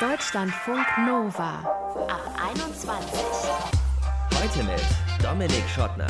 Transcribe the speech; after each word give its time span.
Deutschlandfunk 0.00 0.86
Nova 1.08 1.58
ab 2.06 2.22
21. 2.54 3.20
Heute 4.32 4.62
mit 4.62 4.80
Dominik 5.20 5.68
Schottner. 5.68 6.06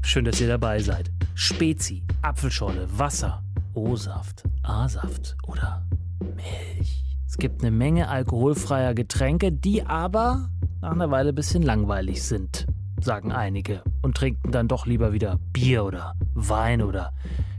Schön, 0.00 0.24
dass 0.24 0.40
ihr 0.40 0.48
dabei 0.48 0.78
seid. 0.78 1.10
Spezi, 1.34 2.02
Apfelschorle, 2.22 2.88
Wasser, 2.98 3.42
O-Saft, 3.74 4.44
A-Saft 4.62 5.36
oder 5.46 5.84
Milch. 6.34 7.04
Es 7.26 7.36
gibt 7.36 7.60
eine 7.60 7.72
Menge 7.72 8.08
alkoholfreier 8.08 8.94
Getränke, 8.94 9.52
die 9.52 9.84
aber 9.84 10.48
nach 10.80 10.92
einer 10.92 11.10
Weile 11.10 11.32
ein 11.32 11.34
bisschen 11.34 11.62
langweilig 11.62 12.22
sind, 12.22 12.66
sagen 13.02 13.32
einige, 13.32 13.82
und 14.00 14.16
trinken 14.16 14.50
dann 14.50 14.66
doch 14.66 14.86
lieber 14.86 15.12
wieder 15.12 15.38
Bier 15.52 15.84
oder 15.84 16.14
Wein 16.32 16.80
oder 16.80 17.12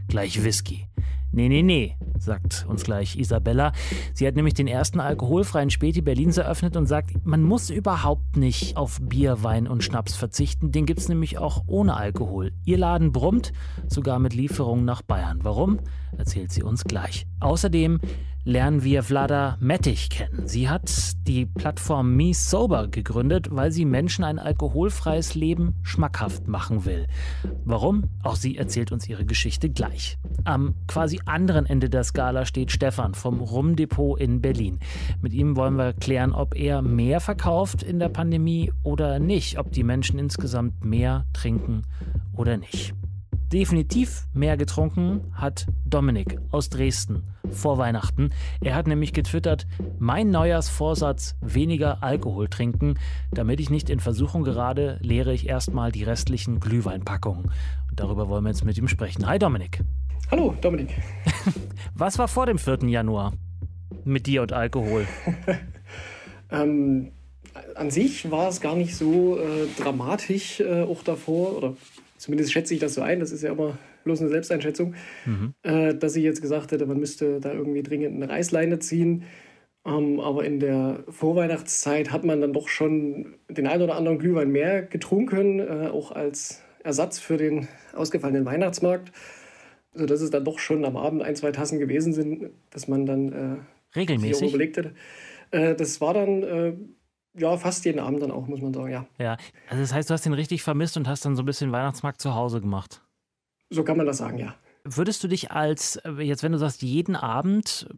gleich 0.08 0.44
Whisky. 0.44 0.89
Nee, 1.32 1.48
nee, 1.48 1.62
nee, 1.62 1.96
sagt 2.18 2.66
uns 2.68 2.84
gleich 2.84 3.16
Isabella. 3.18 3.72
Sie 4.14 4.26
hat 4.26 4.36
nämlich 4.36 4.56
den 4.56 4.68
ersten 4.68 5.00
alkoholfreien 5.00 5.70
Späti 5.70 6.02
Berlins 6.02 6.38
eröffnet 6.38 6.76
und 6.76 6.88
sagt, 6.88 7.26
man 7.26 7.44
muss 7.44 7.70
überhaupt 7.70 8.36
nicht 8.36 8.78
auf 8.78 9.00
Bier, 9.02 9.44
Wein 9.44 9.68
und 9.68 9.84
Schnaps 9.84 10.16
verzichten. 10.16 10.72
Den 10.72 10.88
gibt 10.88 11.00
es 11.00 11.08
nämlich 11.08 11.38
auch 11.38 11.64
ohne 11.68 11.96
Alkohol. 11.96 12.52
Ihr 12.66 12.80
Laden 12.80 13.12
brummt, 13.12 13.54
sogar 13.88 14.18
mit 14.18 14.34
Lieferungen 14.34 14.86
nach 14.86 15.04
Bayern. 15.04 15.40
Warum? 15.44 15.80
Erzählt 16.18 16.52
sie 16.52 16.64
uns 16.64 16.84
gleich. 16.84 17.28
Außerdem 17.40 18.00
lernen 18.44 18.84
wir 18.84 19.04
Vlada 19.04 19.58
Mettich 19.60 20.10
kennen. 20.10 20.48
Sie 20.48 20.70
hat 20.70 20.90
die 21.28 21.46
Plattform 21.46 22.16
Me 22.16 22.34
Sober 22.34 22.88
gegründet, 22.88 23.48
weil 23.52 23.72
sie 23.72 23.86
Menschen 23.86 24.24
ein 24.24 24.40
alkoholfreies 24.40 25.36
Leben 25.36 25.76
schmackhaft 25.84 26.48
machen 26.48 26.86
will. 26.86 27.08
Warum? 27.66 28.06
Auch 28.24 28.36
sie 28.36 28.58
erzählt 28.58 28.92
uns 28.92 29.08
ihre 29.08 29.26
Geschichte 29.26 29.70
gleich. 29.70 30.18
Am 30.46 30.76
quasi 30.88 31.20
anderen 31.26 31.66
Ende 31.66 31.90
der 31.90 32.04
Skala 32.04 32.46
steht 32.46 32.72
Stefan 32.72 33.14
vom 33.14 33.40
Rumdepot 33.40 34.20
in 34.20 34.42
Berlin. 34.42 34.80
Mit 35.22 35.34
ihm 35.34 35.56
wollen 35.56 35.76
wir 35.76 35.94
klären, 35.94 36.34
ob 36.34 36.56
er 36.56 36.82
mehr 36.82 37.20
verkauft 37.20 37.84
in 37.84 38.00
der 38.00 38.10
Pandemie 38.10 38.72
oder 38.84 39.20
nicht, 39.20 39.60
ob 39.60 39.72
die 39.72 39.84
Menschen 39.84 40.18
insgesamt 40.18 40.84
mehr 40.84 41.26
trinken 41.34 41.84
oder 42.36 42.58
nicht 42.58 42.94
definitiv 43.52 44.28
mehr 44.32 44.58
getrunken 44.58 45.22
hat 45.34 45.66
Dominik 45.84 46.38
aus 46.52 46.70
Dresden 46.70 47.24
vor 47.52 47.78
Weihnachten. 47.78 48.32
Er 48.62 48.76
hat 48.76 48.88
nämlich 48.88 49.14
getwittert, 49.14 49.68
mein 49.98 50.30
Neujahrsvorsatz, 50.30 51.36
weniger 51.42 52.04
Alkohol 52.04 52.48
trinken. 52.48 52.96
Damit 53.32 53.60
ich 53.60 53.70
nicht 53.70 53.90
in 53.90 54.00
Versuchung 54.00 54.44
gerade, 54.44 54.98
leere 55.02 55.34
ich 55.34 55.48
erstmal 55.48 55.92
die 55.92 56.04
restlichen 56.04 56.60
Glühweinpackungen. 56.60 57.46
Und 57.90 58.00
darüber 58.00 58.30
wollen 58.30 58.44
wir 58.44 58.50
jetzt 58.50 58.66
mit 58.66 58.78
ihm 58.78 58.88
sprechen. 58.88 59.28
Hi 59.28 59.40
Dominik. 59.40 59.82
Hallo 60.32 60.56
Dominik. 60.62 60.90
Was 61.96 62.20
war 62.20 62.28
vor 62.28 62.46
dem 62.46 62.60
4. 62.60 62.80
Januar 62.88 63.34
mit 64.04 64.28
dir 64.28 64.42
und 64.42 64.54
Alkohol? 64.54 65.08
ähm, 66.52 67.12
an 67.76 67.92
sich 67.92 68.30
war 68.30 68.50
es 68.50 68.62
gar 68.62 68.76
nicht 68.76 68.96
so 68.96 69.40
äh, 69.40 69.68
dramatisch 69.78 70.60
äh, 70.60 70.84
auch 70.84 71.04
davor 71.04 71.58
oder 71.58 71.74
zumindest 72.18 72.52
schätze 72.52 72.74
ich 72.74 72.80
das 72.80 72.94
so 72.94 73.02
ein, 73.02 73.20
das 73.20 73.32
ist 73.32 73.42
ja 73.42 73.52
immer 73.52 73.78
bloß 74.10 74.22
eine 74.22 74.30
Selbsteinschätzung, 74.30 74.96
mhm. 75.26 75.54
äh, 75.64 75.94
dass 75.94 76.16
ich 76.16 76.24
jetzt 76.24 76.42
gesagt 76.42 76.72
hätte, 76.72 76.86
man 76.86 77.00
müsste 77.00 77.40
da 77.40 77.54
irgendwie 77.54 77.84
dringend 77.84 78.16
eine 78.16 78.30
Reißleine 78.30 78.80
ziehen. 78.80 79.24
Ähm, 79.86 80.20
aber 80.20 80.44
in 80.44 80.60
der 80.60 81.04
Vorweihnachtszeit 81.08 82.12
hat 82.12 82.26
man 82.26 82.42
dann 82.42 82.54
doch 82.54 82.68
schon 82.68 83.36
den 83.50 83.68
einen 83.68 83.84
oder 83.84 83.96
anderen 83.96 84.20
Glühwein 84.20 84.50
mehr 84.50 84.82
getrunken, 84.82 85.60
äh, 85.60 85.90
auch 85.92 86.12
als 86.12 86.64
Ersatz 86.84 87.20
für 87.20 87.38
den 87.38 87.68
ausgefallenen 87.94 88.46
Weihnachtsmarkt. 88.46 89.12
Sodass 89.94 90.22
es 90.22 90.30
dann 90.30 90.46
doch 90.46 90.60
schon 90.60 90.86
am 90.86 90.98
Abend 90.98 91.24
ein, 91.24 91.36
zwei 91.36 91.52
Tassen 91.52 91.80
gewesen 91.80 92.14
sind, 92.14 92.50
dass 92.70 92.88
man 92.88 93.06
dann 93.06 93.32
äh, 93.32 93.98
regelmäßig 93.98 94.50
überlegt 94.50 94.78
hätte. 94.78 94.94
Äh, 95.52 95.76
das 95.76 96.00
war 96.02 96.14
dann 96.14 96.44
äh, 96.44 96.74
ja, 97.38 97.58
fast 97.58 97.86
jeden 97.86 98.00
Abend 98.00 98.22
dann 98.22 98.32
auch, 98.32 98.48
muss 98.48 98.62
man 98.62 98.74
sagen, 98.74 98.92
ja. 98.92 99.06
Ja, 99.18 99.38
also 99.70 99.82
das 99.82 99.94
heißt, 99.94 100.10
du 100.10 100.14
hast 100.14 100.26
den 100.26 100.34
richtig 100.34 100.64
vermisst 100.64 100.98
und 100.98 101.08
hast 101.08 101.26
dann 101.26 101.36
so 101.36 101.44
ein 101.44 101.46
bisschen 101.46 101.72
Weihnachtsmarkt 101.72 102.22
zu 102.22 102.36
Hause 102.36 102.62
gemacht. 102.62 103.02
So 103.70 103.84
kann 103.84 103.98
man 103.98 104.06
das 104.06 104.18
sagen, 104.18 104.40
ja. 104.40 104.56
Würdest 104.84 105.24
du 105.24 105.28
dich 105.28 105.52
als, 105.52 105.98
äh, 105.98 106.22
jetzt 106.22 106.44
wenn 106.44 106.52
du 106.52 106.58
sagst, 106.58 106.82
jeden 106.82 107.16
Abend 107.16 107.90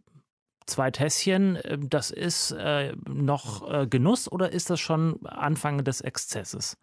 zwei 0.66 0.90
Tässchen, 0.90 1.56
äh, 1.56 1.78
das 1.78 2.10
ist 2.10 2.52
äh, 2.52 2.92
noch 3.08 3.72
äh, 3.72 3.86
Genuss 3.86 4.30
oder 4.30 4.52
ist 4.52 4.70
das 4.70 4.80
schon 4.80 5.24
Anfang 5.24 5.84
des 5.84 6.00
Exzesses? 6.00 6.76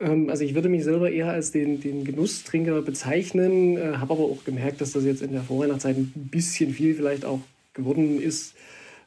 Ähm, 0.00 0.30
also 0.30 0.44
ich 0.44 0.54
würde 0.54 0.68
mich 0.68 0.84
selber 0.84 1.10
eher 1.10 1.30
als 1.30 1.50
den, 1.50 1.80
den 1.80 2.04
Genusstrinker 2.04 2.82
bezeichnen, 2.82 3.76
äh, 3.76 3.96
habe 3.96 4.14
aber 4.14 4.24
auch 4.24 4.44
gemerkt, 4.44 4.80
dass 4.80 4.92
das 4.92 5.04
jetzt 5.04 5.22
in 5.22 5.32
der 5.32 5.42
Vorweihnachtszeit 5.42 5.96
ein 5.96 6.12
bisschen 6.30 6.72
viel 6.72 6.94
vielleicht 6.94 7.24
auch 7.24 7.40
geworden 7.72 8.20
ist. 8.20 8.54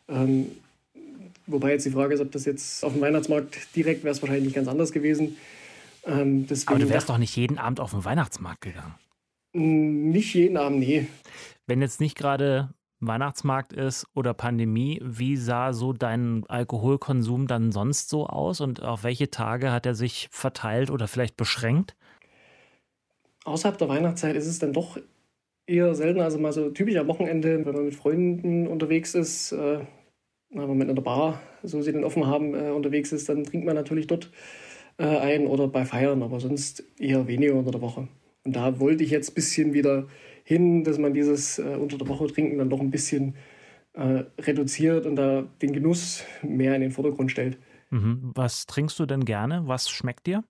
Ähm, 0.08 0.48
Wobei 1.50 1.72
jetzt 1.72 1.86
die 1.86 1.92
Frage 1.92 2.14
ist, 2.14 2.22
ob 2.22 2.32
das 2.32 2.46
jetzt 2.46 2.84
auf 2.84 2.94
dem 2.94 3.02
Weihnachtsmarkt 3.02 3.76
direkt 3.76 4.04
wäre 4.04 4.14
es 4.14 4.22
wahrscheinlich 4.22 4.46
nicht 4.46 4.56
ganz 4.56 4.68
anders 4.68 4.92
gewesen. 4.92 5.36
Ähm, 6.10 6.48
Aber 6.66 6.80
du 6.80 6.90
wärst 6.90 7.10
doch 7.10 7.18
nicht 7.18 7.36
jeden 7.36 7.58
Abend 7.58 7.80
auf 7.80 7.92
den 7.92 8.04
Weihnachtsmarkt 8.04 8.62
gegangen. 8.62 8.96
Nicht 9.54 10.34
jeden 10.34 10.58
Abend, 10.58 10.80
nee. 10.80 11.08
Wenn 11.68 11.82
jetzt 11.82 12.00
nicht 12.00 12.18
gerade 12.18 12.70
Weihnachtsmarkt 13.00 13.74
ist 13.74 14.08
oder 14.14 14.34
Pandemie, 14.34 15.00
wie 15.04 15.38
sah 15.38 15.72
so 15.72 15.94
dein 15.94 16.44
Alkoholkonsum 16.48 17.48
dann 17.48 17.72
sonst 17.72 18.10
so 18.10 18.28
aus 18.28 18.60
und 18.60 18.84
auf 18.84 19.04
welche 19.04 19.30
Tage 19.30 19.72
hat 19.72 19.86
er 19.86 19.96
sich 19.96 20.28
verteilt 20.32 20.90
oder 20.92 21.08
vielleicht 21.08 21.38
beschränkt? 21.38 21.96
Außerhalb 23.46 23.78
der 23.78 23.90
Weihnachtszeit 23.90 24.36
ist 24.36 24.48
es 24.48 24.60
dann 24.60 24.74
doch 24.74 24.98
eher 25.66 25.96
selten, 25.96 26.20
also 26.20 26.40
mal 26.40 26.52
so 26.52 26.70
typisch 26.72 26.98
am 26.98 27.08
Wochenende, 27.08 27.66
wenn 27.66 27.74
man 27.74 27.86
mit 27.86 27.96
Freunden 27.96 28.68
unterwegs 28.68 29.16
ist, 29.16 29.52
äh, 29.52 29.80
wenn 30.50 30.68
man 30.68 30.78
mit 30.78 30.90
einer 30.90 31.02
Bar, 31.02 31.42
so 31.64 31.82
sie 31.82 31.92
den 31.92 32.04
offen 32.04 32.26
haben, 32.26 32.56
äh, 32.56 32.72
unterwegs 32.72 33.12
ist, 33.12 33.30
dann 33.30 33.44
trinkt 33.44 33.66
man 33.66 33.76
natürlich 33.76 34.08
dort 34.08 34.32
äh, 35.00 35.06
ein 35.06 35.48
oder 35.48 35.68
bei 35.68 35.86
Feiern, 35.86 36.22
aber 36.22 36.40
sonst 36.40 36.84
eher 37.00 37.28
weniger 37.28 37.56
unter 37.56 37.72
der 37.72 37.82
Woche. 37.82 38.08
Und 38.44 38.56
da 38.56 38.80
wollte 38.80 39.04
ich 39.04 39.10
jetzt 39.10 39.32
ein 39.32 39.36
bisschen 39.36 39.74
wieder 39.74 40.08
hin, 40.44 40.84
dass 40.84 40.98
man 40.98 41.14
dieses 41.14 41.58
äh, 41.58 41.78
unter 41.80 41.98
der 41.98 42.08
Woche 42.08 42.28
trinken 42.28 42.58
dann 42.58 42.70
doch 42.70 42.82
ein 42.82 42.92
bisschen 42.92 43.36
äh, 43.94 44.24
reduziert 44.40 45.06
und 45.06 45.16
da 45.16 45.44
den 45.62 45.74
Genuss 45.74 46.24
mehr 46.44 46.76
in 46.76 46.82
den 46.82 46.92
Vordergrund 46.92 47.32
stellt. 47.32 47.58
Mhm. 47.90 48.32
Was 48.36 48.66
trinkst 48.66 49.00
du 49.00 49.06
denn 49.06 49.26
gerne? 49.26 49.64
Was 49.66 49.90
schmeckt 49.90 50.28
dir? 50.28 50.44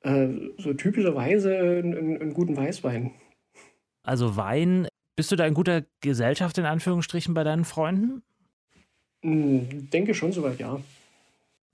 Äh, 0.00 0.28
so 0.56 0.72
typischerweise 0.74 1.56
einen, 1.56 2.20
einen 2.20 2.34
guten 2.34 2.56
Weißwein. 2.56 3.12
Also 4.02 4.36
Wein, 4.36 4.88
bist 5.16 5.30
du 5.30 5.36
da 5.36 5.46
in 5.46 5.54
guter 5.54 5.84
Gesellschaft 6.00 6.56
in 6.58 6.64
Anführungsstrichen 6.64 7.34
bei 7.34 7.44
deinen 7.44 7.64
Freunden? 7.64 8.22
Hm, 9.22 9.90
denke 9.90 10.14
schon 10.14 10.32
soweit, 10.32 10.58
ja. 10.58 10.80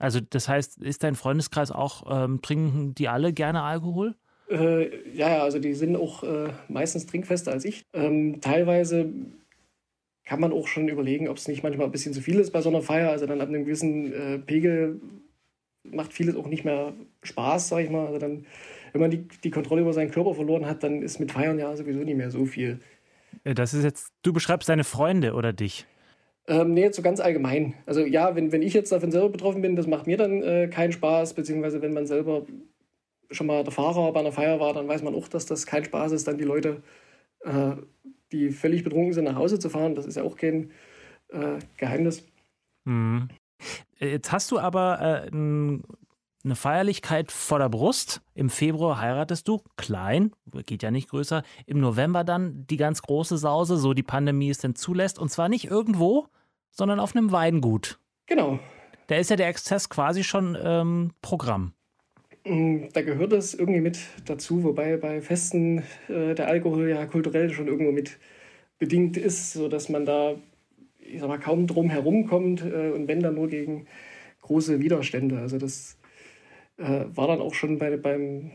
Also 0.05 0.19
das 0.19 0.47
heißt, 0.47 0.83
ist 0.83 1.01
dein 1.01 1.15
Freundeskreis 1.15 1.71
auch, 1.71 2.03
ähm, 2.07 2.39
trinken 2.43 2.93
die 2.93 3.07
alle 3.07 3.33
gerne 3.33 3.63
Alkohol? 3.63 4.13
Äh, 4.51 5.09
ja, 5.17 5.41
also 5.41 5.57
die 5.57 5.73
sind 5.73 5.95
auch 5.95 6.21
äh, 6.21 6.49
meistens 6.67 7.07
trinkfester 7.07 7.51
als 7.51 7.65
ich. 7.65 7.87
Ähm, 7.91 8.39
teilweise 8.39 9.11
kann 10.23 10.39
man 10.39 10.53
auch 10.53 10.67
schon 10.67 10.89
überlegen, 10.89 11.27
ob 11.27 11.37
es 11.37 11.47
nicht 11.47 11.63
manchmal 11.63 11.87
ein 11.87 11.91
bisschen 11.91 12.13
zu 12.13 12.21
viel 12.21 12.39
ist 12.39 12.51
bei 12.51 12.61
so 12.61 12.69
einer 12.69 12.83
Feier. 12.83 13.09
Also 13.09 13.25
dann 13.25 13.41
ab 13.41 13.47
einem 13.47 13.65
gewissen 13.65 14.13
äh, 14.13 14.37
Pegel 14.37 15.01
macht 15.83 16.13
vieles 16.13 16.35
auch 16.35 16.45
nicht 16.45 16.65
mehr 16.65 16.93
Spaß, 17.23 17.69
sag 17.69 17.83
ich 17.83 17.89
mal. 17.89 18.05
Also 18.05 18.19
dann, 18.19 18.45
wenn 18.93 19.01
man 19.01 19.09
die, 19.09 19.27
die 19.43 19.49
Kontrolle 19.49 19.81
über 19.81 19.93
seinen 19.93 20.11
Körper 20.11 20.35
verloren 20.35 20.67
hat, 20.67 20.83
dann 20.83 21.01
ist 21.01 21.19
mit 21.19 21.31
Feiern 21.31 21.57
ja 21.57 21.75
sowieso 21.75 22.01
nicht 22.01 22.15
mehr 22.15 22.29
so 22.29 22.45
viel. 22.45 22.79
Äh, 23.43 23.55
das 23.55 23.73
ist 23.73 23.83
jetzt, 23.83 24.13
du 24.21 24.33
beschreibst 24.33 24.69
deine 24.69 24.83
Freunde 24.83 25.33
oder 25.33 25.51
dich? 25.51 25.87
Ähm, 26.47 26.73
nee, 26.73 26.81
jetzt 26.81 26.95
so 26.95 27.01
ganz 27.01 27.19
allgemein. 27.19 27.73
Also 27.85 28.01
ja, 28.01 28.35
wenn, 28.35 28.51
wenn 28.51 28.61
ich 28.61 28.73
jetzt 28.73 28.91
davon 28.91 29.11
selber 29.11 29.29
betroffen 29.29 29.61
bin, 29.61 29.75
das 29.75 29.87
macht 29.87 30.05
mir 30.05 30.17
dann 30.17 30.43
äh, 30.43 30.67
keinen 30.67 30.91
Spaß, 30.91 31.33
beziehungsweise 31.33 31.81
wenn 31.81 31.93
man 31.93 32.05
selber 32.05 32.45
schon 33.31 33.47
mal 33.47 33.63
der 33.63 33.73
Fahrer 33.73 34.11
bei 34.13 34.19
einer 34.19 34.31
Feier 34.31 34.59
war, 34.59 34.73
dann 34.73 34.87
weiß 34.87 35.01
man 35.01 35.15
auch, 35.15 35.27
dass 35.27 35.47
das 35.47 35.65
kein 35.65 35.83
Spaß 35.83 36.11
ist, 36.11 36.27
dann 36.27 36.37
die 36.37 36.43
Leute, 36.43 36.83
äh, 37.41 37.75
die 38.31 38.51
völlig 38.51 38.83
betrunken 38.83 39.13
sind, 39.13 39.23
nach 39.23 39.35
Hause 39.35 39.57
zu 39.57 39.69
fahren. 39.69 39.95
Das 39.95 40.05
ist 40.05 40.17
ja 40.17 40.23
auch 40.23 40.35
kein 40.35 40.71
äh, 41.29 41.57
Geheimnis. 41.77 42.23
Mhm. 42.85 43.29
Jetzt 43.97 44.31
hast 44.31 44.51
du 44.51 44.59
aber 44.59 45.27
äh, 45.31 45.35
eine 46.45 46.55
Feierlichkeit 46.55 47.31
vor 47.31 47.59
der 47.59 47.69
Brust. 47.69 48.21
Im 48.33 48.49
Februar 48.49 49.01
heiratest 49.01 49.47
du, 49.47 49.61
klein, 49.75 50.31
geht 50.65 50.83
ja 50.83 50.91
nicht 50.91 51.09
größer. 51.09 51.43
Im 51.65 51.79
November 51.79 52.23
dann 52.23 52.65
die 52.67 52.77
ganz 52.77 53.01
große 53.01 53.37
Sause, 53.37 53.77
so 53.77 53.93
die 53.93 54.03
Pandemie 54.03 54.49
es 54.49 54.59
denn 54.59 54.75
zulässt. 54.75 55.19
Und 55.19 55.29
zwar 55.29 55.49
nicht 55.49 55.65
irgendwo, 55.65 56.27
sondern 56.71 56.99
auf 56.99 57.15
einem 57.15 57.31
Weingut. 57.31 57.99
Genau. 58.27 58.59
Da 59.07 59.15
ist 59.15 59.29
ja 59.29 59.35
der 59.35 59.47
Exzess 59.47 59.89
quasi 59.89 60.23
schon 60.23 60.57
ähm, 60.61 61.11
Programm. 61.21 61.73
Mm, 62.45 62.85
da 62.93 63.01
gehört 63.01 63.31
das 63.31 63.53
irgendwie 63.53 63.81
mit 63.81 63.99
dazu, 64.25 64.63
wobei 64.63 64.97
bei 64.97 65.21
Festen 65.21 65.83
äh, 66.07 66.35
der 66.35 66.47
Alkohol 66.47 66.89
ja 66.89 67.05
kulturell 67.05 67.51
schon 67.51 67.67
irgendwo 67.67 67.91
mit 67.91 68.17
bedingt 68.77 69.17
ist, 69.17 69.53
sodass 69.53 69.89
man 69.89 70.05
da, 70.05 70.35
ich 70.99 71.19
sag 71.19 71.27
mal, 71.27 71.39
kaum 71.39 71.65
drum 71.65 71.89
herum 71.89 72.27
kommt 72.27 72.61
äh, 72.61 72.91
und 72.91 73.07
wenn 73.07 73.21
dann 73.21 73.35
nur 73.35 73.47
gegen 73.47 73.87
große 74.41 74.79
Widerstände. 74.79 75.39
Also 75.39 75.57
das 75.57 75.97
äh, 76.77 77.05
war 77.07 77.27
dann 77.27 77.41
auch 77.41 77.53
schon 77.53 77.77
bei, 77.77 77.95
beim 77.97 78.51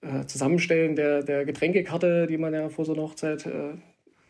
äh, 0.00 0.26
Zusammenstellen 0.26 0.96
der, 0.96 1.22
der 1.22 1.44
Getränkekarte, 1.44 2.26
die 2.26 2.38
man 2.38 2.54
ja 2.54 2.68
vor 2.68 2.84
so 2.84 2.94
einer 2.94 3.02
Hochzeit 3.02 3.46
äh, 3.46 3.74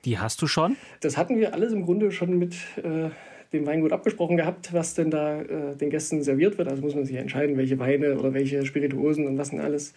Die 0.04 0.18
hast 0.18 0.40
du 0.42 0.46
schon? 0.46 0.76
Das 1.00 1.16
hatten 1.16 1.36
wir 1.36 1.54
alles 1.54 1.72
im 1.72 1.84
Grunde 1.84 2.10
schon 2.10 2.38
mit 2.38 2.56
äh, 2.82 3.10
dem 3.52 3.66
Weingut 3.66 3.92
abgesprochen 3.92 4.36
gehabt, 4.36 4.72
was 4.72 4.94
denn 4.94 5.10
da 5.10 5.40
äh, 5.40 5.76
den 5.76 5.90
Gästen 5.90 6.22
serviert 6.22 6.58
wird. 6.58 6.68
Also 6.68 6.82
muss 6.82 6.94
man 6.94 7.04
sich 7.04 7.16
entscheiden, 7.16 7.56
welche 7.56 7.78
Weine 7.78 8.18
oder 8.18 8.34
welche 8.34 8.64
Spirituosen 8.64 9.26
und 9.26 9.38
was 9.38 9.50
denn 9.50 9.60
alles. 9.60 9.94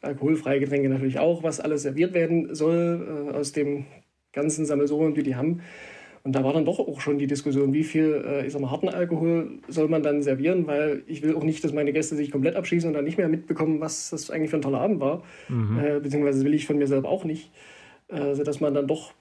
Alkoholfreie 0.00 0.60
Getränke 0.60 0.88
natürlich 0.88 1.18
auch, 1.18 1.42
was 1.42 1.58
alles 1.58 1.82
serviert 1.82 2.14
werden 2.14 2.54
soll 2.54 3.30
äh, 3.32 3.36
aus 3.36 3.52
dem 3.52 3.86
ganzen 4.32 4.64
Sammelsurium, 4.64 5.14
die 5.14 5.22
die 5.24 5.36
haben. 5.36 5.60
Und 6.28 6.34
da 6.34 6.44
war 6.44 6.52
dann 6.52 6.66
doch 6.66 6.78
auch 6.78 7.00
schon 7.00 7.16
die 7.16 7.26
Diskussion, 7.26 7.72
wie 7.72 7.84
viel, 7.84 8.22
äh, 8.22 8.46
ich 8.46 8.52
sag 8.52 8.60
mal, 8.60 8.70
harten 8.70 8.90
Alkohol 8.90 9.60
soll 9.66 9.88
man 9.88 10.02
dann 10.02 10.22
servieren, 10.22 10.66
weil 10.66 11.02
ich 11.06 11.22
will 11.22 11.34
auch 11.34 11.42
nicht, 11.42 11.64
dass 11.64 11.72
meine 11.72 11.90
Gäste 11.90 12.16
sich 12.16 12.30
komplett 12.30 12.54
abschießen 12.54 12.86
und 12.86 12.92
dann 12.92 13.06
nicht 13.06 13.16
mehr 13.16 13.30
mitbekommen, 13.30 13.80
was 13.80 14.10
das 14.10 14.30
eigentlich 14.30 14.50
für 14.50 14.56
ein 14.56 14.60
toller 14.60 14.82
Abend 14.82 15.00
war. 15.00 15.22
Mhm. 15.48 15.78
Äh, 15.78 16.00
beziehungsweise 16.00 16.44
will 16.44 16.52
ich 16.52 16.66
von 16.66 16.76
mir 16.76 16.86
selber 16.86 17.08
auch 17.08 17.24
nicht. 17.24 17.50
Äh, 18.08 18.34
sodass 18.34 18.60
man 18.60 18.74
dann 18.74 18.86
doch 18.86 19.14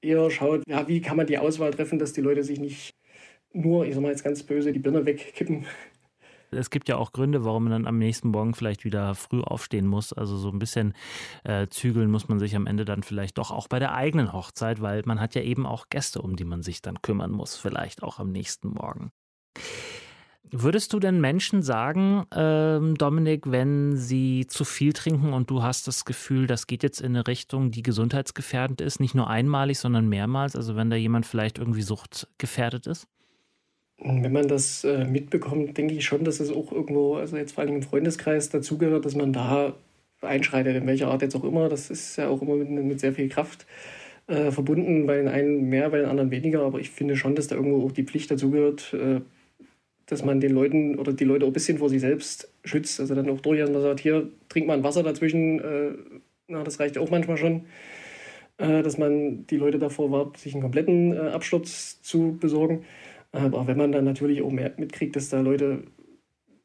eher 0.00 0.30
schaut, 0.30 0.62
ja, 0.68 0.86
wie 0.86 1.00
kann 1.00 1.16
man 1.16 1.26
die 1.26 1.36
Auswahl 1.36 1.72
treffen, 1.72 1.98
dass 1.98 2.12
die 2.12 2.20
Leute 2.20 2.44
sich 2.44 2.60
nicht 2.60 2.94
nur, 3.52 3.84
ich 3.84 3.94
sag 3.94 4.02
mal 4.04 4.10
jetzt 4.10 4.22
ganz 4.22 4.44
böse, 4.44 4.70
die 4.70 4.78
Birne 4.78 5.06
wegkippen. 5.06 5.66
Es 6.52 6.70
gibt 6.70 6.88
ja 6.88 6.96
auch 6.96 7.12
Gründe, 7.12 7.44
warum 7.44 7.64
man 7.64 7.72
dann 7.72 7.86
am 7.86 7.98
nächsten 7.98 8.28
Morgen 8.28 8.54
vielleicht 8.54 8.84
wieder 8.84 9.14
früh 9.14 9.40
aufstehen 9.42 9.86
muss. 9.86 10.12
Also 10.12 10.36
so 10.36 10.50
ein 10.50 10.58
bisschen 10.58 10.94
äh, 11.44 11.68
zügeln 11.68 12.10
muss 12.10 12.28
man 12.28 12.38
sich 12.38 12.56
am 12.56 12.66
Ende 12.66 12.84
dann 12.84 13.02
vielleicht 13.02 13.38
doch 13.38 13.50
auch 13.50 13.68
bei 13.68 13.78
der 13.78 13.94
eigenen 13.94 14.32
Hochzeit, 14.32 14.80
weil 14.80 15.02
man 15.04 15.20
hat 15.20 15.34
ja 15.34 15.42
eben 15.42 15.66
auch 15.66 15.88
Gäste, 15.88 16.22
um 16.22 16.36
die 16.36 16.44
man 16.44 16.62
sich 16.62 16.82
dann 16.82 17.02
kümmern 17.02 17.30
muss, 17.30 17.56
vielleicht 17.56 18.02
auch 18.02 18.18
am 18.18 18.32
nächsten 18.32 18.68
Morgen. 18.68 19.12
Würdest 20.52 20.92
du 20.92 20.98
denn 20.98 21.20
Menschen 21.20 21.62
sagen, 21.62 22.26
ähm, 22.34 22.96
Dominik, 22.96 23.52
wenn 23.52 23.96
sie 23.96 24.48
zu 24.48 24.64
viel 24.64 24.92
trinken 24.92 25.32
und 25.32 25.48
du 25.48 25.62
hast 25.62 25.86
das 25.86 26.04
Gefühl, 26.04 26.48
das 26.48 26.66
geht 26.66 26.82
jetzt 26.82 27.00
in 27.00 27.14
eine 27.14 27.28
Richtung, 27.28 27.70
die 27.70 27.82
gesundheitsgefährdend 27.82 28.80
ist, 28.80 28.98
nicht 28.98 29.14
nur 29.14 29.30
einmalig, 29.30 29.78
sondern 29.78 30.08
mehrmals, 30.08 30.56
also 30.56 30.74
wenn 30.74 30.90
da 30.90 30.96
jemand 30.96 31.24
vielleicht 31.24 31.58
irgendwie 31.58 31.82
suchtgefährdet 31.82 32.88
ist? 32.88 33.06
Wenn 34.02 34.32
man 34.32 34.48
das 34.48 34.84
äh, 34.84 35.04
mitbekommt, 35.04 35.76
denke 35.76 35.94
ich 35.94 36.04
schon, 36.04 36.24
dass 36.24 36.40
es 36.40 36.50
auch 36.50 36.72
irgendwo, 36.72 37.16
also 37.16 37.36
jetzt 37.36 37.52
vor 37.52 37.64
allem 37.64 37.76
im 37.76 37.82
Freundeskreis 37.82 38.48
dazugehört, 38.48 39.04
dass 39.04 39.14
man 39.14 39.32
da 39.32 39.74
einschreitet, 40.22 40.76
in 40.76 40.86
welcher 40.86 41.08
Art 41.08 41.22
jetzt 41.22 41.36
auch 41.36 41.44
immer. 41.44 41.68
Das 41.68 41.90
ist 41.90 42.16
ja 42.16 42.28
auch 42.28 42.40
immer 42.42 42.56
mit, 42.56 42.70
mit 42.70 43.00
sehr 43.00 43.12
viel 43.12 43.28
Kraft 43.28 43.66
äh, 44.26 44.50
verbunden, 44.50 45.06
bei 45.06 45.16
den 45.16 45.28
einen 45.28 45.68
mehr, 45.68 45.90
bei 45.90 45.98
den 45.98 46.08
anderen 46.08 46.30
weniger. 46.30 46.62
Aber 46.62 46.80
ich 46.80 46.90
finde 46.90 47.16
schon, 47.16 47.34
dass 47.34 47.48
da 47.48 47.56
irgendwo 47.56 47.84
auch 47.84 47.92
die 47.92 48.04
Pflicht 48.04 48.30
dazugehört, 48.30 48.94
äh, 48.94 49.20
dass 50.06 50.24
man 50.24 50.40
den 50.40 50.52
Leuten 50.52 50.98
oder 50.98 51.12
die 51.12 51.24
Leute 51.24 51.44
auch 51.44 51.50
ein 51.50 51.54
bisschen 51.54 51.78
vor 51.78 51.90
sich 51.90 52.00
selbst 52.00 52.50
schützt. 52.64 53.00
Also 53.00 53.14
dann 53.14 53.28
auch 53.28 53.40
durchaus 53.40 53.70
man 53.70 53.82
sagt, 53.82 54.00
hier 54.00 54.28
trinkt 54.48 54.66
man 54.66 54.82
Wasser 54.82 55.02
dazwischen, 55.02 55.60
äh, 55.60 55.90
na, 56.48 56.64
das 56.64 56.80
reicht 56.80 56.96
auch 56.98 57.10
manchmal 57.10 57.36
schon. 57.36 57.66
Äh, 58.60 58.82
dass 58.82 58.98
man 58.98 59.46
die 59.46 59.56
Leute 59.56 59.78
davor 59.78 60.10
warnt, 60.10 60.36
sich 60.36 60.52
einen 60.52 60.62
kompletten 60.62 61.14
äh, 61.14 61.30
Absturz 61.30 62.02
zu 62.02 62.36
besorgen. 62.38 62.84
Aber 63.32 63.66
wenn 63.66 63.78
man 63.78 63.92
dann 63.92 64.04
natürlich 64.04 64.42
auch 64.42 64.50
mehr 64.50 64.72
mitkriegt, 64.76 65.14
dass 65.16 65.28
da 65.28 65.40
Leute 65.40 65.84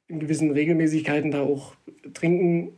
in 0.08 0.20
gewissen 0.20 0.52
Regelmäßigkeiten 0.52 1.32
da 1.32 1.42
auch 1.42 1.76
trinken, 2.14 2.74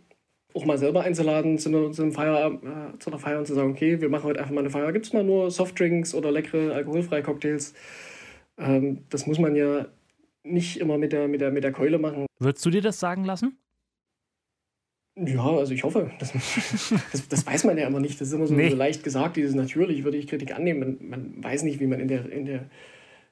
auch 0.53 0.65
mal 0.65 0.77
selber 0.77 1.01
einzuladen 1.01 1.57
zu 1.57 1.69
einer, 1.69 1.91
zu 1.91 2.01
einem 2.01 2.11
Feierabend, 2.11 2.63
äh, 2.63 2.99
zu 2.99 3.09
einer 3.09 3.19
Feier 3.19 3.39
und 3.39 3.45
zu 3.45 3.53
sagen, 3.53 3.71
okay, 3.71 4.01
wir 4.01 4.09
machen 4.09 4.23
heute 4.23 4.39
einfach 4.39 4.53
mal 4.53 4.61
eine 4.61 4.69
Feier. 4.69 4.91
Gibt 4.91 5.05
es 5.05 5.13
mal 5.13 5.23
nur 5.23 5.51
Softdrinks 5.51 6.15
oder 6.15 6.31
leckere 6.31 6.73
alkoholfreie 6.73 7.21
Cocktails? 7.21 7.73
Ähm, 8.57 9.03
das 9.09 9.27
muss 9.27 9.39
man 9.39 9.55
ja 9.55 9.87
nicht 10.43 10.77
immer 10.77 10.97
mit 10.97 11.11
der, 11.11 11.27
mit, 11.27 11.41
der, 11.41 11.51
mit 11.51 11.63
der 11.63 11.71
Keule 11.71 11.99
machen. 11.99 12.25
Würdest 12.39 12.65
du 12.65 12.69
dir 12.69 12.81
das 12.81 12.99
sagen 12.99 13.23
lassen? 13.23 13.57
Ja, 15.15 15.43
also 15.43 15.73
ich 15.73 15.83
hoffe. 15.83 16.11
Das, 16.19 16.31
das, 17.11 17.27
das, 17.27 17.45
weiß 17.45 17.63
man 17.65 17.77
ja 17.77 17.87
immer 17.87 17.99
nicht. 17.99 18.19
Das 18.21 18.27
ist 18.27 18.33
immer 18.33 18.47
so, 18.47 18.53
nee. 18.53 18.69
so 18.69 18.75
leicht 18.75 19.03
gesagt, 19.03 19.37
dieses 19.37 19.55
natürlich 19.55 20.03
würde 20.03 20.17
ich 20.17 20.27
Kritik 20.27 20.55
annehmen. 20.55 20.79
Man, 20.79 21.09
man, 21.09 21.43
weiß 21.43 21.63
nicht, 21.63 21.79
wie 21.79 21.87
man 21.87 21.99
in 21.99 22.07
der, 22.07 22.31
in 22.31 22.45
der 22.45 22.69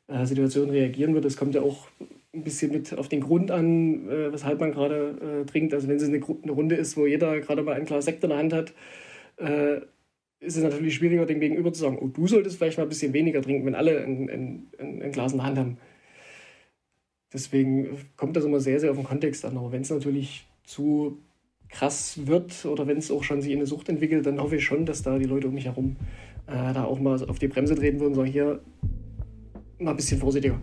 äh, 0.07 0.25
Situation 0.25 0.69
reagieren 0.69 1.13
wird. 1.13 1.25
Das 1.25 1.37
kommt 1.37 1.55
ja 1.55 1.61
auch 1.61 1.87
ein 2.33 2.43
bisschen 2.43 2.71
mit 2.71 2.97
auf 2.97 3.07
den 3.07 3.21
Grund 3.21 3.51
an, 3.51 4.09
äh, 4.09 4.31
weshalb 4.31 4.59
man 4.59 4.71
gerade 4.71 5.41
äh, 5.41 5.45
trinkt. 5.45 5.73
Also 5.73 5.87
wenn 5.87 5.97
es 5.97 6.03
eine, 6.03 6.21
eine, 6.43 6.51
Runde 6.51 6.75
ist, 6.75 6.97
wo 6.97 7.05
jeder 7.05 7.39
gerade 7.39 7.63
mal 7.63 7.75
ein 7.75 7.85
Glas 7.85 8.05
Sekt 8.05 8.23
in 8.23 8.29
der 8.29 8.39
Hand 8.39 8.53
hat, 8.53 8.73
äh, 9.37 9.77
ist 10.39 10.57
es 10.57 10.63
natürlich 10.63 10.95
schwieriger, 10.95 11.25
dem 11.25 11.39
Gegenüber 11.39 11.73
zu 11.73 11.81
sagen, 11.81 11.97
oh, 11.99 12.07
du 12.07 12.27
solltest 12.27 12.57
vielleicht 12.57 12.77
mal 12.77 12.83
ein 12.83 12.89
bisschen 12.89 13.13
weniger 13.13 13.41
trinken, 13.41 13.65
wenn 13.65 13.75
alle 13.75 14.03
ein, 14.03 14.29
ein, 14.29 15.01
ein 15.01 15.11
Glas 15.11 15.31
in 15.31 15.39
der 15.39 15.47
Hand 15.47 15.57
haben. 15.57 15.77
Deswegen 17.33 17.97
kommt 18.15 18.35
das 18.35 18.45
immer 18.45 18.59
sehr, 18.59 18.79
sehr 18.79 18.91
auf 18.91 18.97
den 18.97 19.05
Kontext 19.05 19.43
an. 19.45 19.57
Aber 19.57 19.71
wenn 19.71 19.81
es 19.81 19.89
natürlich 19.89 20.45
zu 20.63 21.17
krass 21.69 22.27
wird 22.27 22.65
oder 22.65 22.87
wenn 22.87 22.97
es 22.97 23.11
auch 23.11 23.23
schon 23.23 23.41
sich 23.41 23.51
in 23.51 23.59
eine 23.59 23.65
Sucht 23.65 23.89
entwickelt, 23.89 24.25
dann 24.25 24.39
hoffe 24.39 24.57
ich 24.57 24.63
schon, 24.63 24.85
dass 24.85 25.01
da 25.01 25.17
die 25.17 25.25
Leute 25.25 25.47
um 25.47 25.53
mich 25.53 25.65
herum 25.65 25.95
äh, 26.47 26.73
da 26.73 26.85
auch 26.85 26.99
mal 26.99 27.21
auf 27.27 27.39
die 27.39 27.47
Bremse 27.47 27.75
treten 27.75 27.99
würden 27.99 28.11
und 28.11 28.15
sagen, 28.15 28.31
hier, 28.31 28.61
mal 29.79 29.91
ein 29.91 29.97
bisschen 29.97 30.19
vorsichtiger. 30.19 30.59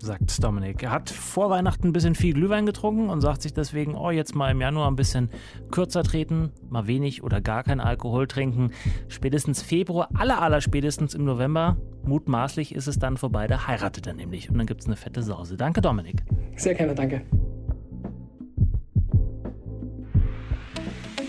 Sagt 0.00 0.42
Dominik. 0.44 0.82
Er 0.84 0.92
hat 0.92 1.10
vor 1.10 1.50
Weihnachten 1.50 1.88
ein 1.88 1.92
bisschen 1.92 2.14
viel 2.14 2.32
Glühwein 2.32 2.66
getrunken 2.66 3.10
und 3.10 3.20
sagt 3.20 3.42
sich 3.42 3.52
deswegen, 3.52 3.96
oh, 3.96 4.10
jetzt 4.10 4.34
mal 4.34 4.50
im 4.50 4.60
Januar 4.60 4.88
ein 4.88 4.96
bisschen 4.96 5.28
kürzer 5.72 6.04
treten, 6.04 6.52
mal 6.70 6.86
wenig 6.86 7.24
oder 7.24 7.40
gar 7.40 7.64
kein 7.64 7.80
Alkohol 7.80 8.28
trinken. 8.28 8.70
Spätestens 9.08 9.60
Februar, 9.60 10.08
aller, 10.14 10.40
aller 10.40 10.60
spätestens 10.60 11.14
im 11.14 11.24
November, 11.24 11.76
mutmaßlich 12.04 12.74
ist 12.74 12.86
es 12.86 12.98
dann 12.98 13.16
vorbei, 13.16 13.48
da 13.48 13.66
heiratet 13.66 14.06
er 14.06 14.14
nämlich 14.14 14.48
und 14.48 14.58
dann 14.58 14.66
gibt 14.66 14.82
es 14.82 14.86
eine 14.86 14.96
fette 14.96 15.22
Sause. 15.22 15.56
Danke, 15.56 15.80
Dominik. 15.80 16.22
Sehr 16.56 16.74
gerne, 16.74 16.94
danke. 16.94 17.22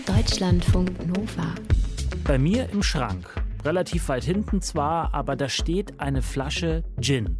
Deutschlandfunk 0.06 1.06
Nova. 1.08 1.54
Bei 2.24 2.38
mir 2.38 2.68
im 2.70 2.82
Schrank 2.84 3.39
relativ 3.64 4.08
weit 4.08 4.24
hinten 4.24 4.60
zwar, 4.62 5.14
aber 5.14 5.36
da 5.36 5.48
steht 5.48 6.00
eine 6.00 6.22
Flasche 6.22 6.84
Gin. 7.00 7.36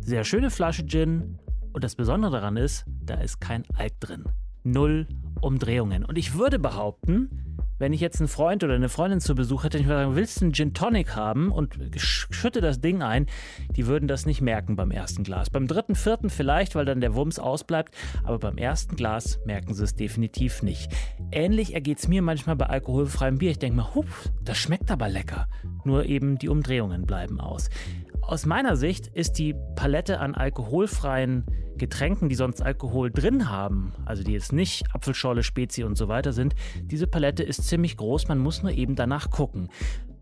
Sehr 0.00 0.24
schöne 0.24 0.50
Flasche 0.50 0.86
Gin. 0.86 1.38
Und 1.72 1.84
das 1.84 1.94
Besondere 1.94 2.32
daran 2.32 2.56
ist, 2.56 2.84
da 3.04 3.14
ist 3.14 3.40
kein 3.40 3.64
Alk 3.76 3.98
drin. 4.00 4.24
Null 4.64 5.06
Umdrehungen. 5.40 6.04
Und 6.04 6.18
ich 6.18 6.34
würde 6.34 6.58
behaupten, 6.58 7.49
wenn 7.80 7.94
ich 7.94 8.00
jetzt 8.00 8.20
einen 8.20 8.28
Freund 8.28 8.62
oder 8.62 8.74
eine 8.74 8.90
Freundin 8.90 9.20
zu 9.20 9.34
Besuch 9.34 9.64
hätte, 9.64 9.78
ich 9.78 9.86
würde 9.86 10.02
sagen, 10.02 10.14
willst 10.14 10.40
du 10.40 10.44
einen 10.44 10.54
Gin 10.54 10.74
Tonic 10.74 11.16
haben 11.16 11.50
und 11.50 11.76
schütte 11.96 12.60
das 12.60 12.80
Ding 12.80 13.02
ein, 13.02 13.26
die 13.74 13.86
würden 13.86 14.06
das 14.06 14.26
nicht 14.26 14.42
merken 14.42 14.76
beim 14.76 14.90
ersten 14.90 15.24
Glas. 15.24 15.48
Beim 15.48 15.66
dritten, 15.66 15.94
vierten 15.94 16.28
vielleicht, 16.28 16.74
weil 16.74 16.84
dann 16.84 17.00
der 17.00 17.14
Wumms 17.14 17.38
ausbleibt, 17.38 17.94
aber 18.22 18.38
beim 18.38 18.58
ersten 18.58 18.96
Glas 18.96 19.40
merken 19.46 19.72
sie 19.72 19.82
es 19.82 19.94
definitiv 19.94 20.62
nicht. 20.62 20.92
Ähnlich 21.32 21.72
ergeht 21.72 21.98
es 21.98 22.06
mir 22.06 22.20
manchmal 22.20 22.56
bei 22.56 22.66
alkoholfreiem 22.66 23.38
Bier. 23.38 23.52
Ich 23.52 23.58
denke 23.58 23.76
mir, 23.76 23.94
hup, 23.94 24.06
das 24.44 24.58
schmeckt 24.58 24.90
aber 24.90 25.08
lecker. 25.08 25.48
Nur 25.84 26.04
eben 26.04 26.38
die 26.38 26.50
Umdrehungen 26.50 27.06
bleiben 27.06 27.40
aus. 27.40 27.70
Aus 28.30 28.46
meiner 28.46 28.76
Sicht 28.76 29.08
ist 29.08 29.40
die 29.40 29.56
Palette 29.74 30.20
an 30.20 30.36
alkoholfreien 30.36 31.44
Getränken, 31.76 32.28
die 32.28 32.36
sonst 32.36 32.62
Alkohol 32.62 33.10
drin 33.10 33.50
haben, 33.50 33.92
also 34.04 34.22
die 34.22 34.30
jetzt 34.30 34.52
nicht 34.52 34.84
Apfelschorle, 34.94 35.42
Spezi 35.42 35.82
und 35.82 35.98
so 35.98 36.06
weiter 36.06 36.32
sind, 36.32 36.54
diese 36.80 37.08
Palette 37.08 37.42
ist 37.42 37.66
ziemlich 37.66 37.96
groß, 37.96 38.28
man 38.28 38.38
muss 38.38 38.62
nur 38.62 38.70
eben 38.70 38.94
danach 38.94 39.30
gucken. 39.30 39.68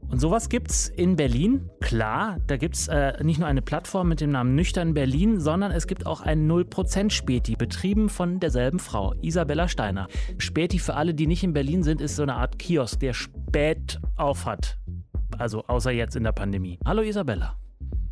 Und 0.09 0.21
sowas 0.21 0.49
gibt 0.49 0.71
es 0.71 0.89
in 0.89 1.17
Berlin, 1.17 1.69
klar. 1.81 2.39
Da 2.47 2.57
gibt 2.57 2.77
es 2.77 2.89
äh, 2.89 3.23
nicht 3.23 3.41
nur 3.41 3.47
eine 3.47 3.61
Plattform 3.61 4.09
mit 4.09 4.23
dem 4.23 4.31
Namen 4.31 4.55
Nüchtern 4.55 4.95
Berlin, 4.95 5.39
sondern 5.39 5.71
es 5.71 5.87
gibt 5.87 6.07
auch 6.07 6.23
ein 6.23 6.51
0% 6.51 7.11
Späti, 7.11 7.57
betrieben 7.57 8.09
von 8.09 8.41
derselben 8.41 8.79
Frau, 8.79 9.13
Isabella 9.21 9.69
Steiner. 9.69 10.09
Späti 10.39 10.79
für 10.79 10.95
alle, 10.95 11.13
die 11.13 11.27
nicht 11.27 11.45
in 11.45 11.53
Berlin 11.53 11.83
sind, 11.83 12.01
ist 12.01 12.17
so 12.17 12.23
eine 12.23 12.37
Art 12.37 12.59
Kiosk, 12.59 13.01
der 13.01 13.13
spät 13.13 14.01
auf 14.17 14.47
hat. 14.47 14.79
Also 15.37 15.63
außer 15.67 15.91
jetzt 15.91 16.17
in 16.17 16.25
der 16.25 16.33
Pandemie. 16.33 16.79
Hallo 16.87 17.03
Isabella. 17.03 17.59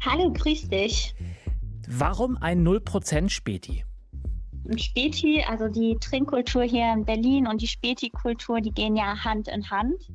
Hallo, 0.05 0.33
grüß 0.33 0.69
dich. 0.69 1.15
Warum 1.89 2.37
ein 2.37 2.67
0% 2.67 3.29
Späti? 3.29 3.85
Späti, 4.77 5.45
also 5.49 5.69
die 5.69 5.97
Trinkkultur 6.01 6.63
hier 6.63 6.93
in 6.93 7.05
Berlin 7.05 7.47
und 7.47 7.63
die 7.63 7.69
Späti-Kultur, 7.69 8.61
die 8.61 8.73
gehen 8.73 8.97
ja 8.97 9.25
Hand 9.25 9.49
in 9.49 9.71
Hand. 9.71 10.11